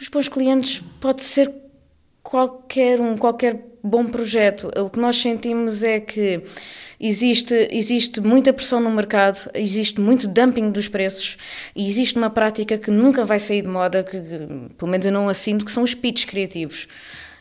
Os 0.00 0.08
bons 0.08 0.28
clientes 0.28 0.82
pode 1.00 1.22
ser 1.22 1.52
qualquer 2.22 3.00
um, 3.00 3.16
qualquer 3.16 3.60
bom 3.82 4.04
projeto. 4.06 4.70
O 4.76 4.88
que 4.88 4.98
nós 4.98 5.16
sentimos 5.16 5.82
é 5.82 5.98
que 5.98 6.42
existe, 7.00 7.68
existe 7.70 8.20
muita 8.20 8.52
pressão 8.52 8.80
no 8.80 8.90
mercado, 8.90 9.50
existe 9.54 10.00
muito 10.00 10.28
dumping 10.28 10.70
dos 10.70 10.88
preços 10.88 11.36
e 11.74 11.88
existe 11.88 12.16
uma 12.16 12.30
prática 12.30 12.78
que 12.78 12.90
nunca 12.90 13.24
vai 13.24 13.38
sair 13.38 13.62
de 13.62 13.68
moda, 13.68 14.04
que 14.04 14.20
pelo 14.76 14.90
menos 14.90 15.06
eu 15.06 15.12
não 15.12 15.28
assino, 15.28 15.64
que 15.64 15.72
são 15.72 15.82
os 15.82 15.94
pitches 15.94 16.24
criativos. 16.24 16.86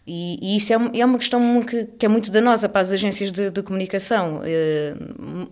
E, 0.07 0.39
e 0.41 0.55
isso 0.55 0.71
é, 0.71 0.77
é, 0.93 1.05
uma 1.05 1.17
questão 1.17 1.61
que, 1.61 1.83
que, 1.99 2.05
é 2.05 2.09
muito 2.09 2.31
danosa 2.31 2.69
para 2.69 2.79
as 2.79 2.93
agências 2.93 3.29
de, 3.29 3.49
de, 3.49 3.61
comunicação. 3.61 4.41
Eh, 4.45 4.93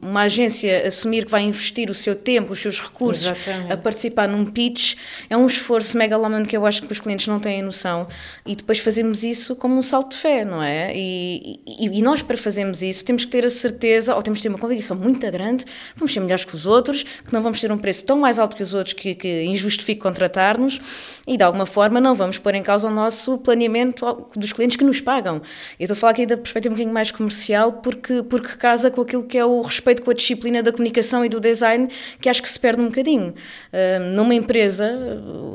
uma 0.01 0.21
agência 0.21 0.87
assumir 0.87 1.25
que 1.25 1.31
vai 1.31 1.41
investir 1.41 1.89
o 1.89 1.93
seu 1.93 2.15
tempo, 2.15 2.53
os 2.53 2.59
seus 2.59 2.79
recursos 2.79 3.25
Exatamente. 3.25 3.73
a 3.73 3.75
participar 3.75 4.29
num 4.29 4.45
pitch 4.45 4.95
é 5.29 5.35
um 5.35 5.45
esforço 5.45 5.97
megalómano 5.97 6.45
que 6.45 6.55
eu 6.55 6.65
acho 6.65 6.83
que 6.83 6.91
os 6.91 7.01
clientes 7.01 7.27
não 7.27 7.37
têm 7.37 7.61
noção. 7.61 8.07
E 8.45 8.55
depois 8.55 8.79
fazemos 8.79 9.25
isso 9.25 9.57
como 9.57 9.75
um 9.75 9.81
salto 9.81 10.11
de 10.11 10.21
fé, 10.21 10.45
não 10.45 10.63
é? 10.63 10.95
E, 10.95 11.59
e, 11.67 11.87
e 11.87 12.01
nós, 12.01 12.21
para 12.21 12.37
fazermos 12.37 12.81
isso, 12.81 13.03
temos 13.03 13.25
que 13.25 13.31
ter 13.31 13.45
a 13.45 13.49
certeza, 13.49 14.15
ou 14.15 14.21
temos 14.21 14.39
que 14.39 14.43
ter 14.43 14.49
uma 14.49 14.57
convicção 14.57 14.95
muito 14.95 15.29
grande, 15.29 15.65
que 15.65 15.71
vamos 15.97 16.13
ser 16.13 16.21
melhores 16.21 16.45
que 16.45 16.55
os 16.55 16.65
outros, 16.65 17.03
que 17.03 17.33
não 17.33 17.41
vamos 17.41 17.59
ter 17.59 17.73
um 17.73 17.77
preço 17.77 18.05
tão 18.05 18.17
mais 18.17 18.39
alto 18.39 18.55
que 18.55 18.63
os 18.63 18.73
outros 18.73 18.93
que, 18.93 19.15
que 19.15 19.43
injustifique 19.43 19.99
contratar-nos 19.99 20.79
e, 21.27 21.35
de 21.35 21.43
alguma 21.43 21.65
forma, 21.65 21.99
não 21.99 22.15
vamos 22.15 22.37
pôr 22.37 22.55
em 22.55 22.63
causa 22.63 22.87
o 22.87 22.91
nosso 22.91 23.37
planeamento 23.39 24.05
dos 24.45 24.53
clientes 24.53 24.77
que 24.77 24.83
nos 24.83 25.01
pagam. 25.01 25.41
Eu 25.79 25.85
estou 25.85 25.93
a 25.93 25.95
falar 25.95 26.11
aqui 26.11 26.25
da 26.25 26.37
perspectiva 26.37 26.73
um 26.73 26.75
bocadinho 26.75 26.93
mais 26.93 27.11
comercial, 27.11 27.73
porque, 27.73 28.23
porque 28.23 28.55
casa 28.55 28.89
com 28.89 29.01
aquilo 29.01 29.23
que 29.23 29.37
é 29.37 29.45
o 29.45 29.61
respeito 29.61 30.01
com 30.01 30.11
a 30.11 30.13
disciplina 30.13 30.61
da 30.63 30.71
comunicação 30.71 31.25
e 31.25 31.29
do 31.29 31.39
design, 31.39 31.87
que 32.21 32.29
acho 32.29 32.41
que 32.41 32.49
se 32.49 32.59
perde 32.59 32.81
um 32.81 32.85
bocadinho. 32.85 33.33
Uh, 33.73 33.99
numa 34.13 34.33
empresa, 34.33 34.89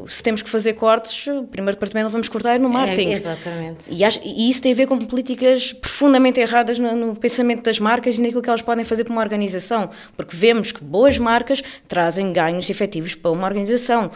se 0.06 0.22
temos 0.22 0.42
que 0.42 0.50
fazer 0.50 0.74
cortes, 0.74 1.26
o 1.26 1.44
primeiro 1.44 1.76
departamento 1.76 2.04
não 2.04 2.10
vamos 2.10 2.28
cortar 2.28 2.56
é 2.56 2.58
no 2.58 2.68
marketing. 2.68 3.10
É, 3.10 3.14
exatamente. 3.14 3.84
E, 3.88 4.04
acho, 4.04 4.20
e, 4.24 4.50
isso 4.50 4.62
tem 4.62 4.72
a 4.72 4.74
ver 4.74 4.86
com 4.86 4.98
políticas 4.98 5.72
profundamente 5.72 6.40
erradas 6.40 6.78
no, 6.78 6.94
no 6.96 7.16
pensamento 7.16 7.62
das 7.62 7.78
marcas 7.78 8.18
e 8.18 8.22
naquilo 8.22 8.42
que 8.42 8.48
elas 8.48 8.62
podem 8.62 8.84
fazer 8.84 9.04
para 9.04 9.12
uma 9.12 9.22
organização, 9.22 9.90
porque 10.16 10.36
vemos 10.36 10.72
que 10.72 10.82
boas 10.82 11.18
marcas 11.18 11.62
trazem 11.86 12.32
ganhos 12.32 12.68
efetivos 12.68 13.14
para 13.14 13.30
uma 13.30 13.46
organização 13.46 14.10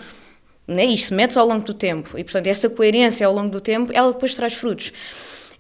né? 0.67 0.85
Isto 0.85 1.15
mete-se 1.15 1.39
ao 1.39 1.47
longo 1.47 1.65
do 1.65 1.75
tempo 1.75 2.19
e, 2.19 2.25
portanto, 2.25 2.47
essa 2.47 2.69
coerência 2.71 3.27
ao 3.27 3.35
longo 3.35 3.51
do 3.51 3.61
tempo, 3.61 3.93
ela 3.95 4.13
depois 4.13 4.35
traz 4.35 4.55
frutos. 4.55 4.93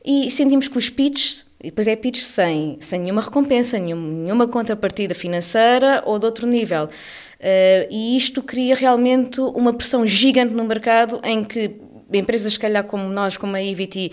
E 0.05 0.31
sentimos 0.31 0.69
que 0.69 0.77
os 0.77 0.91
pitches, 0.91 1.45
E 1.63 1.71
depois 1.71 1.89
é 1.89 1.97
pitch 1.97 2.21
sem, 2.21 2.77
sem 2.79 3.01
nenhuma 3.01 3.23
recompensa, 3.23 3.79
nenhuma 3.79 4.47
contrapartida 4.47 5.15
financeira 5.15 6.03
ou 6.05 6.19
de 6.19 6.27
outro 6.27 6.47
nível. 6.47 6.85
Uh, 6.85 7.87
e 7.91 8.17
isto 8.19 8.43
cria 8.43 8.75
realmente 8.75 9.41
uma 9.41 9.73
pressão 9.73 10.07
gigante 10.07 10.53
no 10.53 10.63
mercado 10.65 11.21
em 11.25 11.43
que 11.43 11.71
empresas, 12.13 12.53
se 12.53 12.59
calhar 12.59 12.85
como 12.85 13.09
nós, 13.09 13.39
como 13.39 13.57
a 13.57 13.63
EVT, 13.63 14.13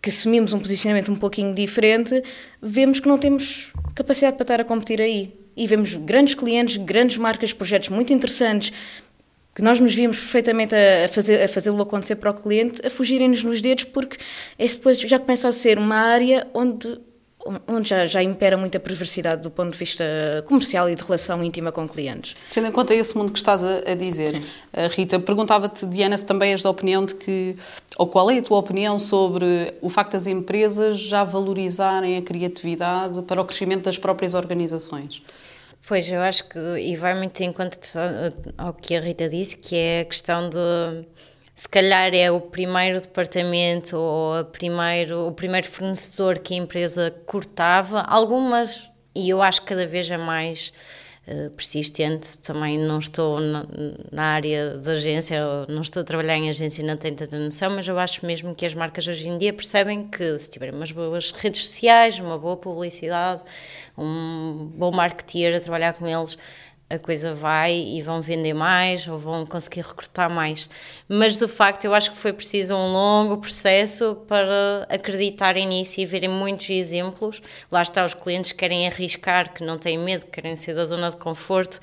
que 0.00 0.10
assumimos 0.10 0.52
um 0.52 0.60
posicionamento 0.60 1.10
um 1.10 1.16
pouquinho 1.16 1.52
diferente, 1.54 2.22
vemos 2.60 3.00
que 3.00 3.08
não 3.08 3.18
temos 3.18 3.72
capacidade 3.94 4.36
para 4.36 4.44
estar 4.44 4.60
a 4.60 4.64
competir 4.64 5.00
aí. 5.00 5.34
E 5.56 5.66
vemos 5.66 5.94
grandes 5.96 6.34
clientes, 6.34 6.76
grandes 6.76 7.18
marcas, 7.18 7.52
projetos 7.52 7.88
muito 7.88 8.12
interessantes, 8.12 8.72
que 9.54 9.60
nós 9.60 9.78
nos 9.78 9.94
víamos 9.94 10.18
perfeitamente 10.18 10.74
a, 10.74 11.08
fazer, 11.08 11.42
a 11.42 11.48
fazê-lo 11.48 11.82
acontecer 11.82 12.16
para 12.16 12.30
o 12.30 12.34
cliente, 12.34 12.84
a 12.84 12.90
fugirem-nos 12.90 13.44
nos 13.44 13.60
dedos, 13.60 13.84
porque 13.84 14.16
esse 14.58 14.76
depois 14.76 14.98
já 14.98 15.18
começa 15.18 15.48
a 15.48 15.52
ser 15.52 15.78
uma 15.78 15.96
área 15.96 16.46
onde, 16.54 16.98
onde 17.68 17.90
já, 17.90 18.06
já 18.06 18.22
impera 18.22 18.56
muita 18.56 18.80
perversidade 18.80 19.42
do 19.42 19.50
ponto 19.50 19.72
de 19.72 19.76
vista 19.76 20.02
comercial 20.46 20.88
e 20.88 20.94
de 20.94 21.02
relação 21.02 21.44
íntima 21.44 21.70
com 21.70 21.86
clientes. 21.86 22.34
Tendo 22.50 22.68
em 22.68 22.72
conta 22.72 22.94
esse 22.94 23.14
mundo 23.14 23.30
que 23.30 23.38
estás 23.38 23.62
a, 23.62 23.90
a 23.90 23.94
dizer, 23.94 24.30
Sim. 24.30 24.42
Rita, 24.92 25.20
perguntava-te, 25.20 25.84
Diana, 25.84 26.16
se 26.16 26.24
também 26.24 26.52
és 26.52 26.62
da 26.62 26.70
opinião 26.70 27.04
de 27.04 27.14
que, 27.14 27.54
ou 27.98 28.06
qual 28.06 28.30
é 28.30 28.38
a 28.38 28.42
tua 28.42 28.56
opinião 28.56 28.98
sobre 28.98 29.74
o 29.82 29.90
facto 29.90 30.12
das 30.12 30.26
empresas 30.26 30.98
já 30.98 31.24
valorizarem 31.24 32.16
a 32.16 32.22
criatividade 32.22 33.20
para 33.22 33.38
o 33.40 33.44
crescimento 33.44 33.84
das 33.84 33.98
próprias 33.98 34.34
organizações? 34.34 35.22
Pois, 35.86 36.08
eu 36.08 36.20
acho 36.20 36.48
que, 36.48 36.58
e 36.58 36.94
vai 36.96 37.14
muito 37.14 37.40
em 37.40 37.52
conta 37.52 37.78
ao 38.56 38.72
que 38.72 38.94
a 38.94 39.00
Rita 39.00 39.28
disse, 39.28 39.56
que 39.56 39.76
é 39.76 40.00
a 40.00 40.04
questão 40.04 40.48
de 40.48 41.04
se 41.54 41.68
calhar 41.68 42.14
é 42.14 42.30
o 42.30 42.40
primeiro 42.40 43.00
departamento 43.00 43.96
ou 43.96 44.44
primeiro, 44.46 45.28
o 45.28 45.32
primeiro 45.32 45.66
fornecedor 45.66 46.38
que 46.38 46.54
a 46.54 46.56
empresa 46.56 47.10
cortava. 47.26 48.00
Algumas, 48.00 48.90
e 49.14 49.28
eu 49.28 49.42
acho 49.42 49.60
que 49.60 49.68
cada 49.68 49.86
vez 49.86 50.10
é 50.10 50.16
mais 50.16 50.72
persistente, 51.56 52.38
também 52.40 52.76
não 52.78 52.98
estou 52.98 53.38
na, 53.40 53.64
na, 54.10 54.22
área 54.22 54.76
da 54.76 54.92
agência, 54.92 55.40
não 55.68 55.80
estou 55.82 56.00
a 56.00 56.04
trabalhar 56.04 56.36
em 56.36 56.50
agência 56.50 56.84
não 56.84 56.96
tenho 56.96 57.14
tanta 57.14 57.38
noção, 57.38 57.70
mas 57.70 57.86
eu 57.86 57.96
acho 57.98 58.26
mesmo 58.26 58.54
que 58.54 58.66
as 58.66 58.74
marcas 58.74 59.06
hoje 59.06 59.28
em 59.28 59.38
dia 59.38 59.52
percebem 59.52 60.08
que 60.08 60.36
se 60.38 60.50
tiverem 60.50 60.74
umas 60.74 60.90
boas 60.90 61.30
redes 61.30 61.64
sociais, 61.64 62.18
uma 62.18 62.36
boa 62.36 62.56
publicidade, 62.56 63.40
um 63.96 64.70
bom 64.74 64.90
marketeer 64.90 65.56
a 65.56 65.60
trabalhar 65.60 65.92
com 65.92 66.08
eles, 66.08 66.36
a 66.92 66.98
coisa 66.98 67.32
vai 67.32 67.74
e 67.74 68.02
vão 68.02 68.20
vender 68.20 68.52
mais 68.52 69.08
ou 69.08 69.18
vão 69.18 69.46
conseguir 69.46 69.80
recrutar 69.80 70.30
mais. 70.30 70.68
Mas 71.08 71.38
de 71.38 71.48
facto 71.48 71.86
eu 71.86 71.94
acho 71.94 72.10
que 72.10 72.16
foi 72.18 72.34
preciso 72.34 72.74
um 72.74 72.92
longo 72.92 73.38
processo 73.38 74.16
para 74.28 74.86
acreditarem 74.90 75.66
nisso 75.66 76.00
e 76.00 76.04
verem 76.04 76.28
muitos 76.28 76.68
exemplos. 76.68 77.40
Lá 77.70 77.80
está, 77.80 78.04
os 78.04 78.12
clientes 78.12 78.52
que 78.52 78.58
querem 78.58 78.86
arriscar, 78.86 79.54
que 79.54 79.64
não 79.64 79.78
têm 79.78 79.98
medo, 79.98 80.26
que 80.26 80.32
querem 80.32 80.54
sair 80.54 80.74
da 80.74 80.84
zona 80.84 81.08
de 81.08 81.16
conforto 81.16 81.80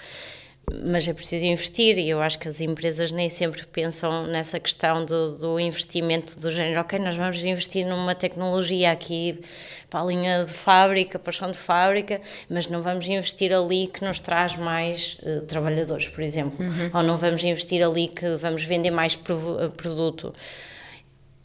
mas 0.84 1.08
é 1.08 1.14
preciso 1.14 1.46
investir 1.46 1.98
e 1.98 2.10
eu 2.10 2.22
acho 2.22 2.38
que 2.40 2.48
as 2.48 2.62
empresas 2.62 3.12
nem 3.12 3.30
sempre 3.30 3.66
pensam 3.66 4.28
nessa 4.28 4.60
questão 4.60 5.06
do, 5.06 5.38
do, 5.38 5.60
investimento 5.60 6.40
do 6.40 6.52
género, 6.52 6.82
ok, 6.82 7.00
nós 7.00 7.16
vamos 7.16 7.38
investir 7.44 7.86
numa 7.86 8.16
tecnologia 8.16 8.92
aqui 8.92 9.40
para 9.90 10.02
a 10.02 10.06
linha 10.06 10.44
de 10.44 10.54
fábrica, 10.54 11.18
para 11.18 11.32
chão 11.32 11.52
de 11.52 11.58
fábrica, 11.58 12.22
mas 12.50 12.68
não 12.68 12.82
vamos 12.82 13.08
investir 13.08 13.52
ali 13.52 13.88
que 13.88 14.04
nos 14.06 14.20
traz 14.20 14.56
mais 14.56 15.18
uh, 15.24 15.42
trabalhadores, 15.42 16.08
por 16.08 16.24
exemplo, 16.24 16.64
uhum. 16.64 16.92
ou 16.94 17.04
não 17.04 17.18
vamos 17.18 17.44
investir 17.44 17.84
ali 17.84 18.08
que 18.08 18.36
vamos 18.36 18.64
vender 18.64 18.92
mais 18.92 19.16
eh, 19.16 19.68
produto. 19.76 20.34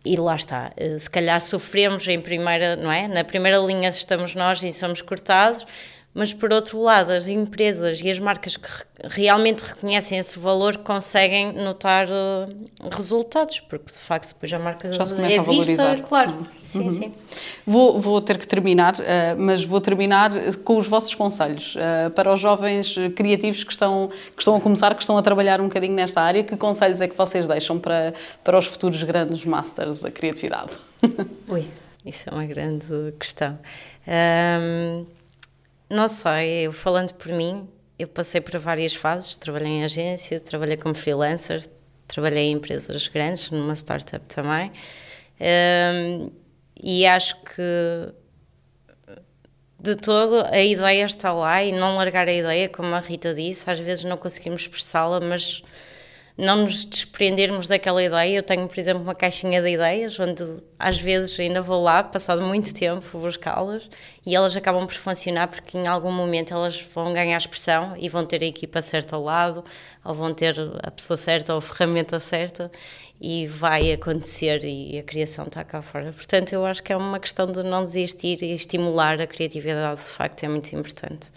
E 0.04 0.16
lá 0.16 0.36
está, 0.36 0.72
uh, 0.78 0.98
se 0.98 1.08
calhar 1.08 1.40
sofremos 1.40 2.06
em 2.06 2.20
primeira, 2.20 2.76
não 2.76 2.92
é? 2.92 3.08
Na 3.08 3.24
primeira 3.24 3.56
linha 3.58 3.88
estamos 3.88 4.34
nós 4.34 4.62
e 4.62 4.70
somos 4.70 5.00
cortados, 5.00 5.66
mas 6.14 6.32
por 6.32 6.52
outro 6.52 6.80
lado, 6.80 7.10
as 7.10 7.26
empresas 7.26 8.00
e 8.00 8.08
as 8.08 8.20
marcas 8.20 8.56
que 8.56 8.68
realmente 9.02 9.62
reconhecem 9.62 10.16
esse 10.16 10.38
valor 10.38 10.76
conseguem 10.78 11.52
notar 11.52 12.06
uh, 12.06 12.88
resultados, 12.88 13.58
porque 13.58 13.92
de 13.92 13.98
facto 13.98 14.28
depois 14.28 14.52
a 14.52 14.58
marca 14.60 14.92
Já 14.92 15.04
se 15.04 15.16
começa 15.16 15.34
é 15.34 15.38
a 15.40 15.42
valorizar. 15.42 15.90
Vista, 15.90 16.06
claro, 16.06 16.30
uhum. 16.30 16.46
sim, 16.62 16.82
uhum. 16.82 16.90
sim. 16.90 17.14
Vou, 17.66 17.98
vou 17.98 18.20
ter 18.20 18.38
que 18.38 18.46
terminar, 18.46 18.94
uh, 18.94 19.00
mas 19.36 19.64
vou 19.64 19.80
terminar 19.80 20.30
com 20.62 20.76
os 20.76 20.86
vossos 20.86 21.12
conselhos 21.16 21.74
uh, 21.74 22.10
para 22.10 22.32
os 22.32 22.40
jovens 22.40 22.94
criativos 23.16 23.64
que 23.64 23.72
estão, 23.72 24.08
que 24.08 24.40
estão 24.40 24.54
a 24.54 24.60
começar, 24.60 24.94
que 24.94 25.02
estão 25.02 25.18
a 25.18 25.22
trabalhar 25.22 25.60
um 25.60 25.64
bocadinho 25.64 25.94
nesta 25.94 26.20
área. 26.20 26.44
Que 26.44 26.56
conselhos 26.56 27.00
é 27.00 27.08
que 27.08 27.16
vocês 27.16 27.48
deixam 27.48 27.80
para, 27.80 28.14
para 28.44 28.56
os 28.56 28.66
futuros 28.66 29.02
grandes 29.02 29.44
masters 29.44 30.00
da 30.00 30.12
criatividade? 30.12 30.78
Ui, 31.48 31.66
isso 32.06 32.28
é 32.28 32.32
uma 32.32 32.44
grande 32.46 33.12
questão. 33.18 33.58
Um, 34.06 35.06
não 35.94 36.08
sei, 36.08 36.66
eu 36.66 36.72
falando 36.72 37.14
por 37.14 37.32
mim, 37.32 37.68
eu 37.98 38.08
passei 38.08 38.40
por 38.40 38.58
várias 38.58 38.94
fases, 38.94 39.36
trabalhei 39.36 39.68
em 39.68 39.84
agência, 39.84 40.40
trabalhei 40.40 40.76
como 40.76 40.94
freelancer, 40.94 41.66
trabalhei 42.08 42.50
em 42.50 42.52
empresas 42.52 43.08
grandes, 43.08 43.50
numa 43.50 43.74
startup 43.74 44.24
também, 44.26 44.72
um, 45.40 46.30
e 46.82 47.06
acho 47.06 47.36
que 47.42 48.12
de 49.78 49.94
todo 49.96 50.44
a 50.46 50.60
ideia 50.60 51.04
está 51.04 51.32
lá 51.32 51.62
e 51.62 51.70
não 51.70 51.96
largar 51.96 52.26
a 52.26 52.32
ideia, 52.32 52.68
como 52.68 52.94
a 52.94 53.00
Rita 53.00 53.32
disse, 53.32 53.70
às 53.70 53.78
vezes 53.78 54.02
não 54.04 54.16
conseguimos 54.16 54.62
expressá-la, 54.62 55.20
mas 55.20 55.62
não 56.36 56.62
nos 56.62 56.84
desprendermos 56.84 57.68
daquela 57.68 58.02
ideia. 58.02 58.36
Eu 58.36 58.42
tenho, 58.42 58.66
por 58.66 58.78
exemplo, 58.78 59.02
uma 59.02 59.14
caixinha 59.14 59.62
de 59.62 59.70
ideias, 59.70 60.18
onde 60.18 60.42
às 60.78 60.98
vezes 60.98 61.38
ainda 61.38 61.62
vou 61.62 61.82
lá, 61.82 62.02
passado 62.02 62.42
muito 62.42 62.74
tempo, 62.74 63.18
buscá-las, 63.18 63.88
e 64.26 64.34
elas 64.34 64.56
acabam 64.56 64.86
por 64.86 64.94
funcionar 64.94 65.48
porque 65.48 65.78
em 65.78 65.86
algum 65.86 66.10
momento 66.10 66.52
elas 66.52 66.80
vão 66.80 67.12
ganhar 67.12 67.36
expressão 67.36 67.94
e 67.96 68.08
vão 68.08 68.26
ter 68.26 68.42
a 68.42 68.46
equipa 68.46 68.82
certa 68.82 69.14
ao 69.14 69.22
lado, 69.22 69.64
ou 70.04 70.12
vão 70.12 70.34
ter 70.34 70.56
a 70.82 70.90
pessoa 70.90 71.16
certa 71.16 71.52
ou 71.52 71.58
a 71.58 71.62
ferramenta 71.62 72.18
certa, 72.18 72.70
e 73.20 73.46
vai 73.46 73.92
acontecer 73.92 74.64
e 74.64 74.98
a 74.98 75.02
criação 75.02 75.46
está 75.46 75.62
cá 75.62 75.80
fora. 75.80 76.12
Portanto, 76.12 76.52
eu 76.52 76.66
acho 76.66 76.82
que 76.82 76.92
é 76.92 76.96
uma 76.96 77.20
questão 77.20 77.46
de 77.46 77.62
não 77.62 77.84
desistir 77.84 78.42
e 78.42 78.52
estimular 78.52 79.20
a 79.20 79.26
criatividade, 79.26 80.00
de 80.00 80.08
facto, 80.08 80.42
é 80.42 80.48
muito 80.48 80.72
importante. 80.74 81.28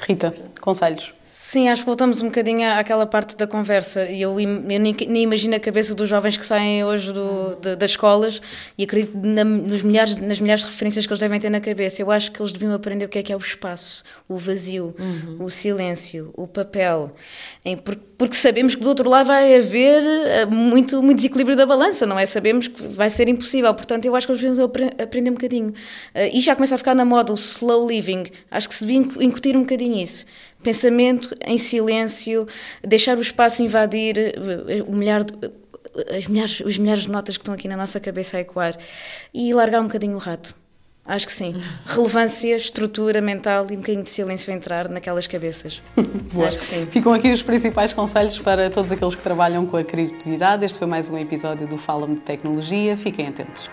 Rita, 0.00 0.34
conselhos? 0.60 1.14
Sim, 1.34 1.70
acho 1.70 1.80
que 1.80 1.86
voltamos 1.86 2.20
um 2.20 2.26
bocadinho 2.26 2.70
àquela 2.72 3.06
parte 3.06 3.34
da 3.36 3.46
conversa. 3.46 4.04
E 4.04 4.20
eu, 4.20 4.38
eu 4.38 4.46
nem, 4.46 4.78
nem, 4.78 5.22
imagino 5.22 5.56
a 5.56 5.58
cabeça 5.58 5.94
dos 5.94 6.06
jovens 6.06 6.36
que 6.36 6.44
saem 6.44 6.84
hoje 6.84 7.10
do, 7.10 7.56
de, 7.56 7.74
das 7.74 7.92
escolas 7.92 8.38
e 8.76 8.84
acredito 8.84 9.16
na, 9.16 9.42
nos 9.42 9.80
milhares, 9.80 10.16
nas 10.16 10.38
milhares 10.38 10.62
de 10.62 10.70
referências 10.70 11.06
que 11.06 11.10
eles 11.10 11.20
devem 11.20 11.40
ter 11.40 11.48
na 11.48 11.58
cabeça. 11.58 12.02
Eu 12.02 12.10
acho 12.10 12.30
que 12.30 12.42
eles 12.42 12.52
deviam 12.52 12.74
aprender 12.74 13.06
o 13.06 13.08
que 13.08 13.18
é 13.18 13.22
que 13.22 13.32
é 13.32 13.36
o 13.36 13.38
espaço, 13.38 14.04
o 14.28 14.36
vazio, 14.36 14.94
uhum. 14.98 15.46
o 15.46 15.48
silêncio, 15.48 16.34
o 16.36 16.46
papel. 16.46 17.14
Em, 17.64 17.78
porque, 17.78 18.36
sabemos 18.36 18.74
que 18.74 18.82
do 18.82 18.90
outro 18.90 19.08
lado 19.08 19.28
vai 19.28 19.56
haver 19.56 20.02
eh, 20.02 20.44
muito, 20.44 21.02
muito 21.02 21.16
desequilíbrio 21.16 21.56
da 21.56 21.64
balança, 21.64 22.04
não 22.04 22.18
é? 22.18 22.26
Sabemos 22.26 22.68
que 22.68 22.86
vai 22.88 23.08
ser 23.08 23.26
impossível. 23.26 23.72
Portanto, 23.72 24.04
eu 24.04 24.14
acho 24.14 24.26
que 24.26 24.32
eles 24.32 24.42
deviam 24.42 24.70
aprender 25.02 25.30
um 25.30 25.34
bocadinho. 25.34 25.70
Uh, 25.70 26.28
e 26.30 26.40
já 26.40 26.54
começa 26.54 26.74
a 26.74 26.78
ficar 26.78 26.94
na 26.94 27.06
moda 27.06 27.32
o 27.32 27.36
slow 27.36 27.88
living. 27.88 28.26
Acho 28.50 28.68
que 28.68 28.74
se 28.74 28.86
devia 28.86 28.98
incutir 29.24 29.56
um 29.56 29.60
bocadinho 29.60 29.96
isso 29.96 30.26
pensamento 30.62 31.34
em 31.44 31.58
silêncio, 31.58 32.46
deixar 32.82 33.18
o 33.18 33.20
espaço 33.20 33.62
invadir 33.62 34.16
eh, 34.18 34.82
o 34.86 34.92
milhar 34.92 35.24
de, 35.24 35.34
as 36.16 36.26
milhares, 36.26 36.60
os 36.60 36.78
milhares 36.78 37.02
de 37.02 37.10
notas 37.10 37.36
que 37.36 37.42
estão 37.42 37.54
aqui 37.54 37.68
na 37.68 37.76
nossa 37.76 38.00
cabeça 38.00 38.36
a 38.36 38.40
ecoar 38.40 38.76
e 39.32 39.52
largar 39.52 39.80
um 39.80 39.86
bocadinho 39.86 40.16
o 40.16 40.18
rato. 40.18 40.54
Acho 41.04 41.26
que 41.26 41.32
sim. 41.32 41.54
Relevância, 41.84 42.54
estrutura 42.54 43.20
mental 43.20 43.66
e 43.70 43.74
um 43.74 43.80
bocadinho 43.80 44.04
de 44.04 44.10
silêncio 44.10 44.52
entrar 44.52 44.88
naquelas 44.88 45.26
cabeças. 45.26 45.82
Boa. 46.32 46.46
Acho 46.46 46.58
que 46.58 46.64
sim. 46.64 46.86
Ficam 46.90 47.12
aqui 47.12 47.32
os 47.32 47.42
principais 47.42 47.92
conselhos 47.92 48.38
para 48.38 48.70
todos 48.70 48.90
aqueles 48.92 49.14
que 49.14 49.22
trabalham 49.22 49.66
com 49.66 49.76
a 49.76 49.84
criatividade. 49.84 50.64
Este 50.64 50.78
foi 50.78 50.86
mais 50.86 51.10
um 51.10 51.18
episódio 51.18 51.66
do 51.66 51.76
Fala-me 51.76 52.14
de 52.14 52.20
Tecnologia. 52.22 52.96
Fiquem 52.96 53.26
atentos. 53.26 53.68